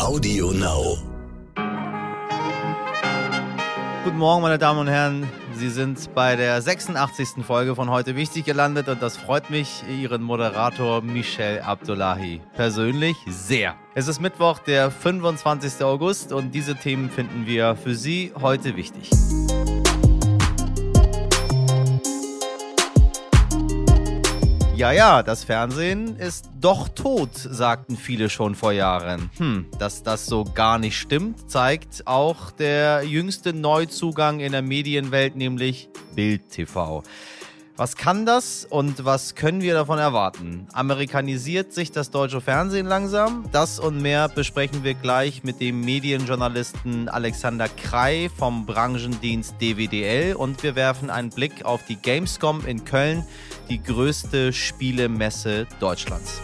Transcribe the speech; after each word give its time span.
Audio 0.00 0.50
Now. 0.52 0.96
Guten 4.02 4.16
Morgen, 4.16 4.40
meine 4.40 4.56
Damen 4.56 4.80
und 4.80 4.88
Herren. 4.88 5.28
Sie 5.52 5.68
sind 5.68 6.14
bei 6.14 6.36
der 6.36 6.62
86. 6.62 7.44
Folge 7.44 7.76
von 7.76 7.90
Heute 7.90 8.16
Wichtig 8.16 8.46
gelandet 8.46 8.88
und 8.88 9.02
das 9.02 9.18
freut 9.18 9.50
mich, 9.50 9.84
Ihren 9.90 10.22
Moderator 10.22 11.02
Michel 11.02 11.60
Abdullahi. 11.60 12.40
Persönlich 12.56 13.14
sehr. 13.28 13.76
Es 13.94 14.08
ist 14.08 14.22
Mittwoch, 14.22 14.58
der 14.60 14.90
25. 14.90 15.84
August 15.84 16.32
und 16.32 16.54
diese 16.54 16.76
Themen 16.76 17.10
finden 17.10 17.46
wir 17.46 17.76
für 17.76 17.94
Sie 17.94 18.32
heute 18.40 18.76
wichtig. 18.76 19.10
Ja, 24.80 24.92
ja, 24.92 25.22
das 25.22 25.44
Fernsehen 25.44 26.16
ist 26.16 26.48
doch 26.58 26.88
tot, 26.88 27.32
sagten 27.34 27.98
viele 27.98 28.30
schon 28.30 28.54
vor 28.54 28.72
Jahren. 28.72 29.30
Hm, 29.36 29.66
dass 29.78 30.02
das 30.02 30.24
so 30.24 30.44
gar 30.44 30.78
nicht 30.78 30.96
stimmt, 30.96 31.50
zeigt 31.50 32.06
auch 32.06 32.50
der 32.50 33.02
jüngste 33.04 33.52
Neuzugang 33.52 34.40
in 34.40 34.52
der 34.52 34.62
Medienwelt, 34.62 35.36
nämlich 35.36 35.90
Bild 36.14 36.48
TV. 36.48 37.02
Was 37.80 37.96
kann 37.96 38.26
das 38.26 38.66
und 38.68 39.06
was 39.06 39.34
können 39.34 39.62
wir 39.62 39.72
davon 39.72 39.98
erwarten? 39.98 40.68
Amerikanisiert 40.74 41.72
sich 41.72 41.90
das 41.90 42.10
deutsche 42.10 42.42
Fernsehen 42.42 42.84
langsam? 42.84 43.48
Das 43.52 43.80
und 43.80 44.02
mehr 44.02 44.28
besprechen 44.28 44.84
wir 44.84 44.92
gleich 44.92 45.44
mit 45.44 45.62
dem 45.62 45.80
Medienjournalisten 45.80 47.08
Alexander 47.08 47.70
Krei 47.70 48.30
vom 48.36 48.66
Branchendienst 48.66 49.54
DWDL 49.62 50.34
und 50.34 50.62
wir 50.62 50.74
werfen 50.74 51.08
einen 51.08 51.30
Blick 51.30 51.64
auf 51.64 51.82
die 51.86 51.96
Gamescom 51.96 52.66
in 52.66 52.84
Köln, 52.84 53.24
die 53.70 53.82
größte 53.82 54.52
Spielemesse 54.52 55.66
Deutschlands. 55.78 56.38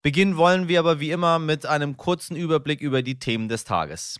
Beginnen 0.00 0.38
wollen 0.38 0.68
wir 0.68 0.78
aber 0.78 0.98
wie 0.98 1.10
immer 1.10 1.38
mit 1.38 1.66
einem 1.66 1.98
kurzen 1.98 2.36
Überblick 2.36 2.80
über 2.80 3.02
die 3.02 3.18
Themen 3.18 3.50
des 3.50 3.64
Tages. 3.64 4.18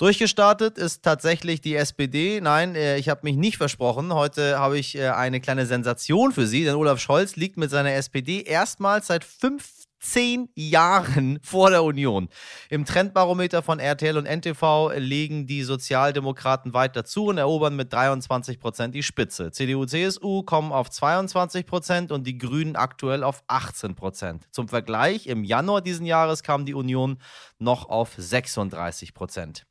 Durchgestartet 0.00 0.78
ist 0.78 1.02
tatsächlich 1.02 1.60
die 1.60 1.76
SPD. 1.76 2.40
Nein, 2.40 2.74
äh, 2.74 2.96
ich 2.96 3.10
habe 3.10 3.20
mich 3.24 3.36
nicht 3.36 3.58
versprochen. 3.58 4.14
Heute 4.14 4.58
habe 4.58 4.78
ich 4.78 4.96
äh, 4.96 5.10
eine 5.10 5.42
kleine 5.42 5.66
Sensation 5.66 6.32
für 6.32 6.46
Sie, 6.46 6.64
denn 6.64 6.74
Olaf 6.74 6.98
Scholz 7.00 7.36
liegt 7.36 7.58
mit 7.58 7.68
seiner 7.68 7.92
SPD 7.92 8.40
erstmals 8.40 9.08
seit 9.08 9.24
15 9.24 10.48
Jahren 10.54 11.38
vor 11.42 11.68
der 11.68 11.84
Union. 11.84 12.30
Im 12.70 12.86
Trendbarometer 12.86 13.60
von 13.60 13.78
RTL 13.78 14.16
und 14.16 14.24
NTV 14.24 14.92
legen 14.96 15.46
die 15.46 15.64
Sozialdemokraten 15.64 16.72
weit 16.72 16.96
dazu 16.96 17.26
und 17.26 17.36
erobern 17.36 17.76
mit 17.76 17.92
23 17.92 18.58
Prozent 18.58 18.94
die 18.94 19.02
Spitze. 19.02 19.52
CDU, 19.52 19.84
CSU 19.84 20.44
kommen 20.44 20.72
auf 20.72 20.88
22 20.88 21.66
Prozent 21.66 22.10
und 22.10 22.26
die 22.26 22.38
Grünen 22.38 22.74
aktuell 22.74 23.22
auf 23.22 23.44
18 23.48 23.96
Prozent. 23.96 24.48
Zum 24.50 24.66
Vergleich, 24.66 25.26
im 25.26 25.44
Januar 25.44 25.82
diesen 25.82 26.06
Jahres 26.06 26.42
kam 26.42 26.64
die 26.64 26.72
Union 26.72 27.18
noch 27.58 27.90
auf 27.90 28.14
36 28.16 29.12
Prozent. 29.12 29.66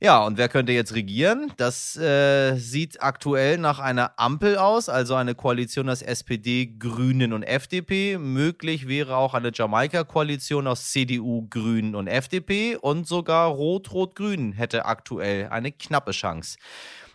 Ja, 0.00 0.24
und 0.24 0.38
wer 0.38 0.48
könnte 0.48 0.70
jetzt 0.70 0.94
regieren? 0.94 1.52
Das 1.56 1.96
äh, 1.96 2.54
sieht 2.54 3.02
aktuell 3.02 3.58
nach 3.58 3.80
einer 3.80 4.12
Ampel 4.16 4.56
aus, 4.56 4.88
also 4.88 5.16
eine 5.16 5.34
Koalition 5.34 5.88
aus 5.88 6.02
SPD, 6.02 6.66
Grünen 6.78 7.32
und 7.32 7.42
FDP. 7.42 8.16
Möglich 8.16 8.86
wäre 8.86 9.16
auch 9.16 9.34
eine 9.34 9.50
Jamaika-Koalition 9.52 10.68
aus 10.68 10.92
CDU, 10.92 11.48
Grünen 11.50 11.96
und 11.96 12.06
FDP 12.06 12.76
und 12.76 13.08
sogar 13.08 13.48
Rot-Rot-Grün 13.48 14.52
hätte 14.52 14.84
aktuell 14.84 15.48
eine 15.48 15.72
knappe 15.72 16.12
Chance. 16.12 16.58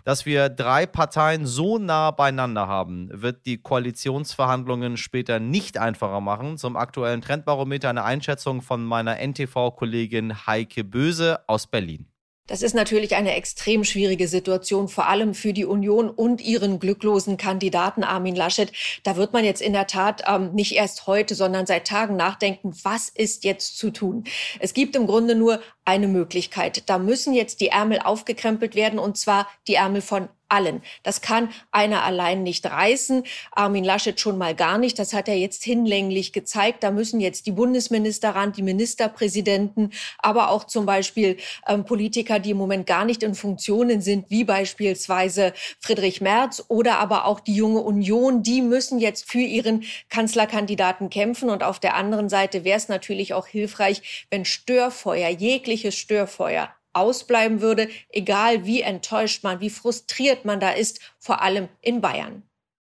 Dass 0.04 0.26
wir 0.26 0.50
drei 0.50 0.86
Parteien 0.86 1.46
so 1.46 1.78
nah 1.78 2.12
beieinander 2.12 2.68
haben, 2.68 3.10
wird 3.14 3.46
die 3.46 3.58
Koalitionsverhandlungen 3.58 4.98
später 4.98 5.40
nicht 5.40 5.78
einfacher 5.78 6.20
machen. 6.20 6.58
Zum 6.58 6.76
aktuellen 6.76 7.22
Trendbarometer 7.22 7.90
eine 7.90 8.04
Einschätzung 8.04 8.62
von 8.62 8.84
meiner 8.84 9.18
NTV-Kollegin 9.20 10.46
Heike 10.46 10.84
Böse 10.84 11.40
aus 11.48 11.68
Berlin. 11.68 12.13
Das 12.48 12.62
ist 12.62 12.76
natürlich 12.76 13.16
eine 13.16 13.36
extrem 13.36 13.86
schwierige 13.86 14.28
Situation, 14.28 14.90
vor 14.90 15.08
allem 15.08 15.34
für 15.34 15.54
die 15.54 15.64
Union 15.64 16.10
und 16.10 16.42
ihren 16.42 16.78
glücklosen 16.78 17.38
Kandidaten 17.38 18.04
Armin 18.04 18.36
Laschet. 18.36 18.70
Da 19.04 19.16
wird 19.16 19.32
man 19.32 19.46
jetzt 19.46 19.62
in 19.62 19.72
der 19.72 19.88
Tat 19.88 20.24
ähm, 20.28 20.54
nicht 20.54 20.74
erst 20.74 21.08
heute, 21.08 21.36
sondern 21.36 21.66
seit 21.66 21.88
Tagen 21.88 22.18
nachdenken, 22.18 22.76
was 22.84 23.08
ist 23.08 23.46
jetzt 23.46 23.78
zu 23.78 23.92
tun. 23.92 24.26
Es 24.60 24.74
gibt 24.74 24.98
im 24.98 25.08
Grunde 25.08 25.36
nur 25.36 25.62
eine 25.86 26.10
Möglichkeit. 26.10 26.90
Da 26.90 26.98
müssen 26.98 27.34
jetzt 27.34 27.62
die 27.62 27.70
Ärmel 27.70 28.00
aufgekrempelt 28.00 28.76
werden, 28.76 29.00
und 29.00 29.18
zwar 29.18 29.48
die 29.70 29.76
Ärmel 29.76 30.02
von 30.02 30.28
allen. 30.54 30.82
Das 31.02 31.22
kann 31.22 31.50
einer 31.72 32.04
allein 32.04 32.44
nicht 32.44 32.66
reißen. 32.66 33.24
Armin 33.52 33.84
Laschet 33.84 34.20
schon 34.20 34.38
mal 34.38 34.56
gar 34.56 34.78
nicht. 34.78 35.00
Das 35.00 35.14
hat 35.14 35.28
er 35.28 35.36
jetzt 35.36 35.64
hinlänglich 35.64 36.32
gezeigt. 36.32 36.84
Da 36.84 36.92
müssen 36.92 37.20
jetzt 37.20 37.48
die 37.48 37.52
Bundesminister 37.52 38.36
ran, 38.36 38.54
die 38.54 38.62
Ministerpräsidenten, 38.62 39.92
aber 40.20 40.50
auch 40.50 40.66
zum 40.66 40.86
Beispiel 40.86 41.38
ähm, 41.68 41.86
Politiker, 41.86 42.40
die 42.40 42.52
im 42.52 42.58
Moment 42.58 42.86
gar 42.86 43.04
nicht 43.04 43.24
in 43.24 43.34
Funktionen 43.34 44.02
sind, 44.02 44.30
wie 44.30 44.44
beispielsweise 44.44 45.54
Friedrich 45.80 46.22
Merz 46.22 46.64
oder 46.68 47.00
aber 47.00 47.26
auch 47.26 47.40
die 47.40 47.56
junge 47.56 47.80
Union. 47.80 48.44
Die 48.44 48.62
müssen 48.62 49.00
jetzt 49.00 49.30
für 49.30 49.40
ihren 49.40 49.84
Kanzlerkandidaten 50.10 51.10
kämpfen. 51.10 51.50
Und 51.50 51.64
auf 51.64 51.80
der 51.80 51.96
anderen 51.96 52.30
Seite 52.30 52.64
wäre 52.64 52.78
es 52.78 52.88
natürlich 52.88 53.34
auch 53.34 53.48
hilfreich, 53.48 54.26
wenn 54.30 54.46
Störfeuer, 54.46 55.30
jegliches 55.30 55.96
Störfeuer 55.96 56.70
ausbleiben 56.94 57.62
würde, 57.62 57.90
egal 58.10 58.66
wie 58.66 58.82
enttäuscht 58.82 59.44
man, 59.44 59.60
wie 59.60 59.70
frustriert 59.70 60.46
man 60.46 60.60
da 60.60 60.72
ist, 60.72 61.00
vor 61.20 61.42
allem 61.42 61.70
in 61.82 62.02
Bayern. 62.02 62.44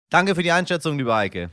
Danke 0.09 0.35
für 0.35 0.43
die 0.43 0.51
Einschätzung, 0.51 0.97
liebe 0.97 1.13
Eike. 1.13 1.51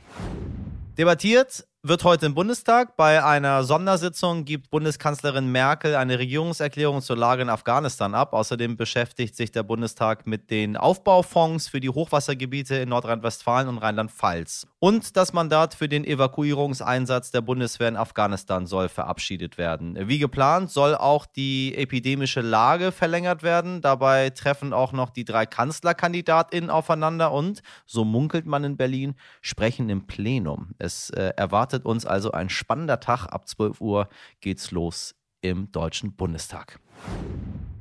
Debattiert 0.97 1.66
wird 1.83 2.03
heute 2.03 2.25
im 2.25 2.33
Bundestag. 2.33 2.97
Bei 2.97 3.23
einer 3.23 3.63
Sondersitzung 3.63 4.45
gibt 4.45 4.71
Bundeskanzlerin 4.71 5.51
Merkel 5.51 5.95
eine 5.95 6.19
Regierungserklärung 6.19 7.01
zur 7.01 7.15
Lage 7.15 7.43
in 7.43 7.49
Afghanistan 7.49 8.15
ab. 8.15 8.33
Außerdem 8.33 8.77
beschäftigt 8.77 9.35
sich 9.35 9.51
der 9.51 9.63
Bundestag 9.63 10.25
mit 10.25 10.49
den 10.49 10.75
Aufbaufonds 10.75 11.67
für 11.67 11.79
die 11.79 11.89
Hochwassergebiete 11.89 12.75
in 12.75 12.89
Nordrhein-Westfalen 12.89 13.67
und 13.67 13.77
Rheinland-Pfalz. 13.77 14.67
Und 14.79 15.15
das 15.15 15.33
Mandat 15.33 15.75
für 15.75 15.87
den 15.87 16.03
Evakuierungseinsatz 16.03 17.31
der 17.31 17.41
Bundeswehr 17.41 17.89
in 17.89 17.95
Afghanistan 17.95 18.65
soll 18.65 18.89
verabschiedet 18.89 19.57
werden. 19.57 19.97
Wie 20.07 20.19
geplant 20.19 20.71
soll 20.71 20.95
auch 20.95 21.25
die 21.25 21.75
epidemische 21.75 22.41
Lage 22.41 22.91
verlängert 22.91 23.43
werden. 23.43 23.81
Dabei 23.81 24.31
treffen 24.31 24.73
auch 24.73 24.93
noch 24.93 25.11
die 25.11 25.25
drei 25.25 25.45
KanzlerkandidatInnen 25.45 26.69
aufeinander 26.69 27.31
und, 27.31 27.61
so 27.85 28.03
munkelt 28.03 28.45
man 28.45 28.63
in 28.63 28.77
Berlin, 28.77 29.15
sprechen 29.41 29.89
im 29.89 30.07
Plenum. 30.07 30.73
Es 30.79 31.11
äh, 31.11 31.33
erwartet 31.37 31.66
erwartet 31.67 31.85
uns 31.85 32.05
also 32.05 32.31
ein 32.31 32.49
spannender 32.49 33.01
Tag. 33.01 33.27
Ab 33.27 33.45
12 33.47 33.81
Uhr 33.81 34.07
geht's 34.39 34.71
los 34.71 35.15
im 35.41 35.69
Deutschen 35.71 36.15
Bundestag. 36.15 36.79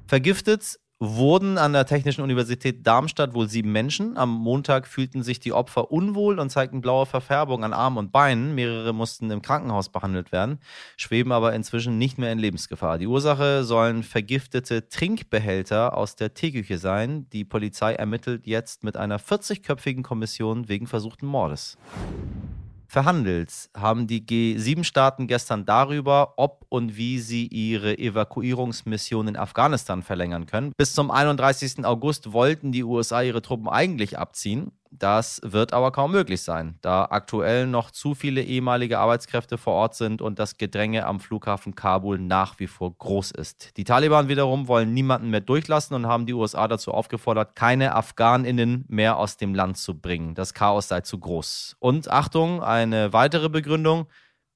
Vergiftet 0.09 0.81
wurden 0.99 1.57
an 1.57 1.73
der 1.73 1.87
Technischen 1.87 2.23
Universität 2.23 2.85
Darmstadt 2.85 3.35
wohl 3.35 3.49
sieben 3.49 3.71
Menschen. 3.71 4.17
Am 4.17 4.31
Montag 4.31 4.89
fühlten 4.89 5.23
sich 5.23 5.39
die 5.39 5.53
Opfer 5.53 5.93
unwohl 5.93 6.41
und 6.41 6.51
zeigten 6.51 6.81
blaue 6.81 7.07
Verfärbung 7.07 7.63
an 7.63 7.73
Armen 7.73 7.99
und 7.99 8.11
Beinen. 8.13 8.57
Mehrere 8.57 8.93
mussten 8.93 9.31
im 9.31 9.41
Krankenhaus 9.41 9.91
behandelt 9.91 10.33
werden, 10.33 10.59
schweben 10.97 11.31
aber 11.31 11.53
inzwischen 11.55 11.99
nicht 11.99 12.19
mehr 12.19 12.33
in 12.33 12.41
Lebensgefahr. 12.41 12.99
Die 12.99 13.07
Ursache 13.07 13.63
sollen 13.63 14.03
vergiftete 14.03 14.89
Trinkbehälter 14.89 15.97
aus 15.97 16.17
der 16.17 16.35
Teeküche 16.35 16.79
sein. 16.79 17.29
Die 17.31 17.45
Polizei 17.45 17.93
ermittelt 17.93 18.47
jetzt 18.49 18.83
mit 18.83 18.97
einer 18.97 19.21
40-köpfigen 19.21 20.03
Kommission 20.03 20.69
wegen 20.69 20.89
versuchten 20.89 21.27
Mordes 21.27 21.77
verhandelt 22.97 23.69
haben 23.77 24.07
die 24.07 24.23
G7-Staaten 24.25 25.27
gestern 25.27 25.67
darüber, 25.67 26.33
ob 26.39 26.65
und 26.71 26.97
wie 26.97 27.19
sie 27.19 27.47
ihre 27.47 27.99
Evakuierungsmission 27.99 29.29
in 29.29 29.37
Afghanistan 29.37 30.03
verlängern 30.03 30.47
können. 30.47 30.73
Bis 30.79 30.95
zum 30.95 31.11
31. 31.11 31.85
August 31.85 32.33
wollten 32.33 32.73
die 32.73 32.85
USA 32.85 33.21
ihre 33.21 33.43
Truppen 33.43 33.69
eigentlich 33.69 34.19
abziehen. 34.19 34.73
Das 34.99 35.41
wird 35.45 35.73
aber 35.73 35.93
kaum 35.93 36.13
möglich 36.13 36.43
sein, 36.43 36.79
da 36.81 37.07
aktuell 37.11 37.67
noch 37.67 37.91
zu 37.91 38.15
viele 38.15 38.43
ehemalige 38.43 38.99
Arbeitskräfte 38.99 39.59
vor 39.59 39.75
Ort 39.75 39.95
sind 39.95 40.23
und 40.23 40.39
das 40.39 40.57
Gedränge 40.57 41.07
am 41.07 41.21
Flughafen 41.21 41.75
Kabul 41.75 42.19
nach 42.19 42.59
wie 42.59 42.67
vor 42.67 42.95
groß 42.97 43.33
ist. 43.33 43.77
Die 43.77 43.85
Taliban 43.85 44.29
wiederum 44.29 44.69
wollen 44.69 44.95
niemanden 44.95 45.31
mehr 45.31 45.41
durchlassen 45.41 45.95
und 45.95 46.07
haben 46.07 46.27
die 46.27 46.35
USA 46.35 46.69
dazu 46.69 46.93
aufgefordert, 46.93 47.55
keine 47.55 47.95
Afghaninnen 47.95 48.85
mehr 48.89 49.19
aus 49.19 49.37
dem 49.37 49.55
Land 49.55 49.77
zu 49.79 49.99
bringen. 49.99 50.35
Das 50.35 50.55
Chaos 50.55 50.89
sei 50.89 51.03
zu 51.03 51.19
groß. 51.19 51.77
Und 51.79 52.11
Achtung, 52.11 52.63
eine 52.63 53.13
weitere 53.13 53.49
Begründung, 53.49 54.07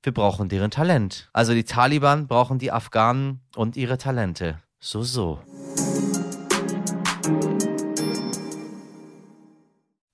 wir 0.03 0.15
brauchen 0.15 0.49
deren 0.49 0.71
Talent. 0.71 1.29
Also 1.33 1.53
die 1.53 1.65
Taliban 1.65 2.27
brauchen 2.27 2.59
die 2.59 2.73
Afghanen 2.73 3.41
und 3.55 3.77
ihre 3.77 3.99
Talente. 3.99 4.59
So, 4.79 5.03
so. 5.03 5.41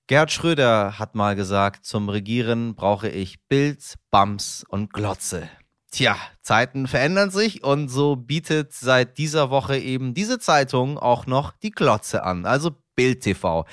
Gerd 0.08 0.30
Schröder 0.30 1.00
hat 1.00 1.16
mal 1.16 1.34
gesagt, 1.34 1.84
zum 1.84 2.08
Regieren 2.08 2.76
brauche 2.76 3.08
ich 3.08 3.44
Bild, 3.48 3.82
Bams 4.12 4.64
und 4.68 4.92
Glotze. 4.92 5.48
Tja, 5.90 6.16
Zeiten 6.42 6.86
verändern 6.86 7.30
sich 7.30 7.64
und 7.64 7.88
so 7.88 8.14
bietet 8.14 8.72
seit 8.72 9.18
dieser 9.18 9.50
Woche 9.50 9.78
eben 9.78 10.14
diese 10.14 10.38
Zeitung 10.38 10.96
auch 10.96 11.26
noch 11.26 11.50
die 11.60 11.72
Glotze 11.72 12.22
an. 12.22 12.46
Also 12.46 12.76
Bild 12.96 13.20
TV. 13.20 13.66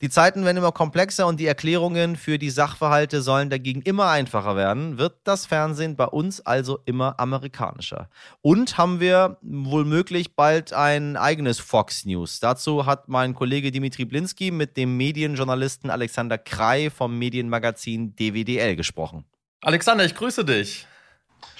Die 0.00 0.08
Zeiten 0.08 0.44
werden 0.44 0.56
immer 0.56 0.72
komplexer 0.72 1.26
und 1.26 1.40
die 1.40 1.46
Erklärungen 1.46 2.16
für 2.16 2.38
die 2.38 2.50
Sachverhalte 2.50 3.20
sollen 3.20 3.50
dagegen 3.50 3.82
immer 3.82 4.08
einfacher 4.08 4.56
werden. 4.56 4.96
Wird 4.96 5.16
das 5.24 5.44
Fernsehen 5.44 5.96
bei 5.96 6.06
uns 6.06 6.40
also 6.40 6.78
immer 6.86 7.18
amerikanischer? 7.18 8.08
Und 8.40 8.78
haben 8.78 9.00
wir 9.00 9.36
wohl 9.42 9.84
bald 10.36 10.72
ein 10.72 11.16
eigenes 11.16 11.58
Fox 11.58 12.04
News? 12.06 12.38
Dazu 12.40 12.86
hat 12.86 13.08
mein 13.08 13.34
Kollege 13.34 13.72
Dimitri 13.72 14.04
Blinski 14.04 14.52
mit 14.52 14.76
dem 14.76 14.96
Medienjournalisten 14.96 15.90
Alexander 15.90 16.38
Krei 16.38 16.90
vom 16.90 17.18
Medienmagazin 17.18 18.14
DWDL 18.14 18.76
gesprochen. 18.76 19.24
Alexander, 19.62 20.04
ich 20.04 20.14
grüße 20.14 20.44
dich. 20.44 20.86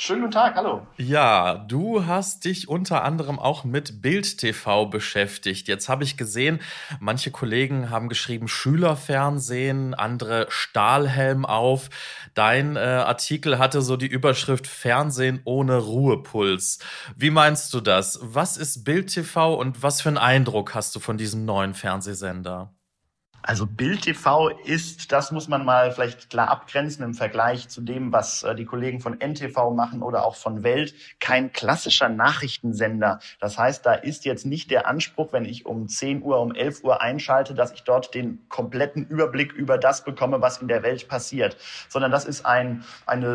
Schönen 0.01 0.21
guten 0.21 0.33
Tag, 0.33 0.55
hallo. 0.55 0.87
Ja, 0.97 1.57
du 1.57 2.07
hast 2.07 2.45
dich 2.45 2.69
unter 2.69 3.03
anderem 3.03 3.39
auch 3.39 3.65
mit 3.65 4.01
Bild 4.01 4.39
TV 4.39 4.87
beschäftigt. 4.87 5.67
Jetzt 5.67 5.89
habe 5.89 6.05
ich 6.05 6.17
gesehen, 6.17 6.61
manche 7.01 7.33
Kollegen 7.33 7.91
haben 7.91 8.09
geschrieben 8.09 8.47
Schülerfernsehen, 8.47 9.95
andere 9.95 10.47
Stahlhelm 10.51 11.45
auf. 11.45 11.91
Dein 12.35 12.77
äh, 12.77 12.79
Artikel 12.79 13.59
hatte 13.59 13.83
so 13.83 13.97
die 13.97 14.07
Überschrift 14.07 14.69
Fernsehen 14.69 15.41
ohne 15.45 15.79
Ruhepuls. 15.79 16.79
Wie 17.17 17.31
meinst 17.31 17.75
du 17.75 17.81
das? 17.81 18.21
Was 18.23 18.57
ist 18.57 18.85
Bild 18.85 19.13
TV 19.13 19.55
und 19.55 19.83
was 19.83 20.01
für 20.01 20.11
einen 20.11 20.19
Eindruck 20.19 20.75
hast 20.77 20.95
du 20.95 21.01
von 21.01 21.19
diesem 21.19 21.45
neuen 21.45 21.75
Fernsehsender? 21.75 22.73
Also 23.43 23.67
Bild 23.67 24.03
TV 24.03 24.49
ist, 24.65 25.13
das 25.13 25.31
muss 25.31 25.49
man 25.49 25.65
mal 25.65 25.93
vielleicht 25.93 26.29
klar 26.29 26.51
abgrenzen 26.51 27.05
im 27.05 27.15
Vergleich 27.15 27.69
zu 27.69 27.81
dem, 27.81 28.13
was 28.13 28.43
äh, 28.43 28.55
die 28.55 28.65
Kollegen 28.65 29.01
von 29.01 29.21
NTV 29.21 29.71
machen 29.71 30.03
oder 30.03 30.25
auch 30.25 30.35
von 30.35 30.65
Welt, 30.65 30.93
kein 31.21 31.53
klassischer 31.53 32.09
Nachrichtensender. 32.09 33.21
Das 33.41 33.57
heißt, 33.57 33.87
da 33.87 33.95
ist 33.95 34.25
jetzt 34.25 34.45
nicht 34.45 34.71
der 34.71 34.89
Anspruch, 34.89 35.33
wenn 35.33 35.45
ich 35.45 35.67
um 35.67 35.89
10 35.89 36.23
Uhr, 36.23 36.41
um 36.41 36.53
11 36.53 36.83
Uhr 36.83 37.01
einschalte, 37.01 37.55
dass 37.55 37.73
ich 37.73 37.85
dort 37.85 38.13
den 38.13 38.49
kompletten 38.49 39.07
Überblick 39.07 39.53
über 39.53 39.79
das 39.79 40.05
bekomme, 40.05 40.43
was 40.43 40.59
in 40.59 40.69
der 40.69 40.83
Welt 40.83 41.09
passiert, 41.09 41.57
sondern 41.89 42.11
das 42.11 42.25
ist 42.25 42.45
ein, 42.45 42.85
eine, 43.07 43.27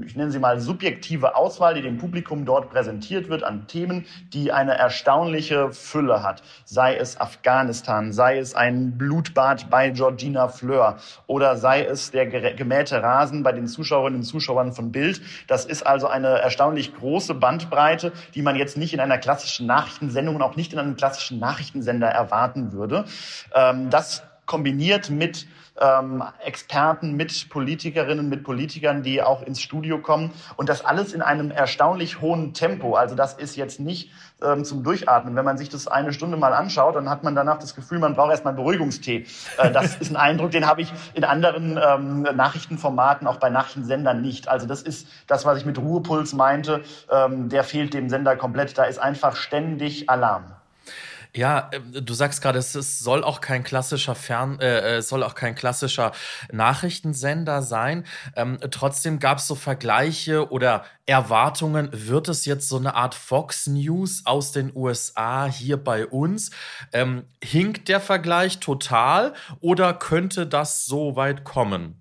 äh, 0.00 0.06
ich 0.06 0.16
nenne 0.16 0.32
sie 0.32 0.38
mal 0.38 0.58
subjektive 0.58 1.36
Auswahl, 1.36 1.74
die 1.74 1.82
dem 1.82 1.98
Publikum 1.98 2.46
dort 2.46 2.70
präsentiert 2.70 3.28
wird 3.28 3.42
an 3.42 3.66
Themen, 3.66 4.06
die 4.32 4.52
eine 4.52 4.72
erstaunliche 4.72 5.70
Fülle 5.72 6.22
hat. 6.22 6.42
Sei 6.64 6.96
es 6.96 7.20
Afghanistan, 7.20 8.12
sei 8.12 8.38
es 8.38 8.54
ein 8.54 8.96
Blutbad 8.96 9.49
bei 9.70 9.90
Georgina 9.90 10.48
Fleur 10.48 10.98
oder 11.26 11.56
sei 11.56 11.84
es 11.84 12.10
der 12.10 12.26
gemähte 12.26 13.02
Rasen 13.02 13.42
bei 13.42 13.52
den 13.52 13.66
Zuschauerinnen 13.66 14.20
und 14.20 14.24
Zuschauern 14.24 14.72
von 14.72 14.92
Bild. 14.92 15.20
Das 15.46 15.64
ist 15.64 15.86
also 15.86 16.06
eine 16.06 16.28
erstaunlich 16.38 16.94
große 16.94 17.34
Bandbreite, 17.34 18.12
die 18.34 18.42
man 18.42 18.56
jetzt 18.56 18.76
nicht 18.76 18.94
in 18.94 19.00
einer 19.00 19.18
klassischen 19.18 19.66
Nachrichtensendung 19.66 20.36
und 20.36 20.42
auch 20.42 20.56
nicht 20.56 20.72
in 20.72 20.78
einem 20.78 20.96
klassischen 20.96 21.38
Nachrichtensender 21.38 22.08
erwarten 22.08 22.72
würde. 22.72 23.04
Ähm, 23.54 23.90
das 23.90 24.22
kombiniert 24.46 25.10
mit 25.10 25.46
ähm, 25.80 26.22
Experten, 26.44 27.16
mit 27.16 27.48
Politikerinnen, 27.48 28.28
mit 28.28 28.44
Politikern, 28.44 29.02
die 29.02 29.22
auch 29.22 29.42
ins 29.42 29.60
Studio 29.60 29.98
kommen. 29.98 30.32
Und 30.56 30.68
das 30.68 30.84
alles 30.84 31.12
in 31.12 31.22
einem 31.22 31.50
erstaunlich 31.50 32.20
hohen 32.20 32.54
Tempo. 32.54 32.94
Also 32.94 33.14
das 33.14 33.34
ist 33.34 33.56
jetzt 33.56 33.80
nicht 33.80 34.10
ähm, 34.42 34.64
zum 34.64 34.82
Durchatmen. 34.82 35.34
Wenn 35.36 35.44
man 35.44 35.58
sich 35.58 35.68
das 35.68 35.88
eine 35.88 36.12
Stunde 36.12 36.36
mal 36.36 36.52
anschaut, 36.52 36.96
dann 36.96 37.08
hat 37.08 37.24
man 37.24 37.34
danach 37.34 37.58
das 37.58 37.74
Gefühl, 37.74 37.98
man 37.98 38.14
braucht 38.14 38.30
erstmal 38.30 38.52
einen 38.52 38.62
Beruhigungstee. 38.62 39.26
Äh, 39.58 39.70
das 39.72 39.96
ist 40.00 40.10
ein 40.10 40.16
Eindruck, 40.16 40.50
den 40.50 40.66
habe 40.66 40.82
ich 40.82 40.92
in 41.14 41.24
anderen 41.24 41.78
ähm, 41.82 42.22
Nachrichtenformaten, 42.22 43.26
auch 43.26 43.36
bei 43.36 43.50
Nachrichtensendern 43.50 44.20
nicht. 44.20 44.48
Also 44.48 44.66
das 44.66 44.82
ist 44.82 45.08
das, 45.26 45.44
was 45.44 45.58
ich 45.58 45.66
mit 45.66 45.78
Ruhepuls 45.78 46.32
meinte. 46.32 46.82
Ähm, 47.10 47.48
der 47.48 47.64
fehlt 47.64 47.94
dem 47.94 48.08
Sender 48.08 48.36
komplett. 48.36 48.76
Da 48.76 48.84
ist 48.84 48.98
einfach 48.98 49.36
ständig 49.36 50.08
Alarm. 50.08 50.59
Ja, 51.34 51.70
ähm, 51.72 52.04
du 52.04 52.14
sagst 52.14 52.42
gerade, 52.42 52.58
es 52.58 52.72
soll 52.72 53.22
auch 53.24 53.40
kein 53.40 53.62
klassischer 53.62 54.14
Fern, 54.14 54.58
äh, 54.60 54.96
es 54.96 55.08
soll 55.08 55.22
auch 55.22 55.34
kein 55.34 55.54
klassischer 55.54 56.12
Nachrichtensender 56.52 57.62
sein. 57.62 58.04
Ähm, 58.36 58.58
trotzdem 58.70 59.18
gab 59.18 59.38
es 59.38 59.46
so 59.46 59.54
Vergleiche 59.54 60.50
oder 60.50 60.84
Erwartungen. 61.06 61.88
Wird 61.92 62.28
es 62.28 62.44
jetzt 62.44 62.68
so 62.68 62.78
eine 62.78 62.94
Art 62.94 63.14
Fox 63.14 63.66
News 63.66 64.22
aus 64.24 64.52
den 64.52 64.72
USA 64.74 65.46
hier 65.46 65.76
bei 65.76 66.06
uns? 66.06 66.50
Ähm, 66.92 67.24
hinkt 67.42 67.88
der 67.88 68.00
Vergleich 68.00 68.58
total 68.58 69.34
oder 69.60 69.94
könnte 69.94 70.46
das 70.46 70.84
so 70.84 71.16
weit 71.16 71.44
kommen? 71.44 71.96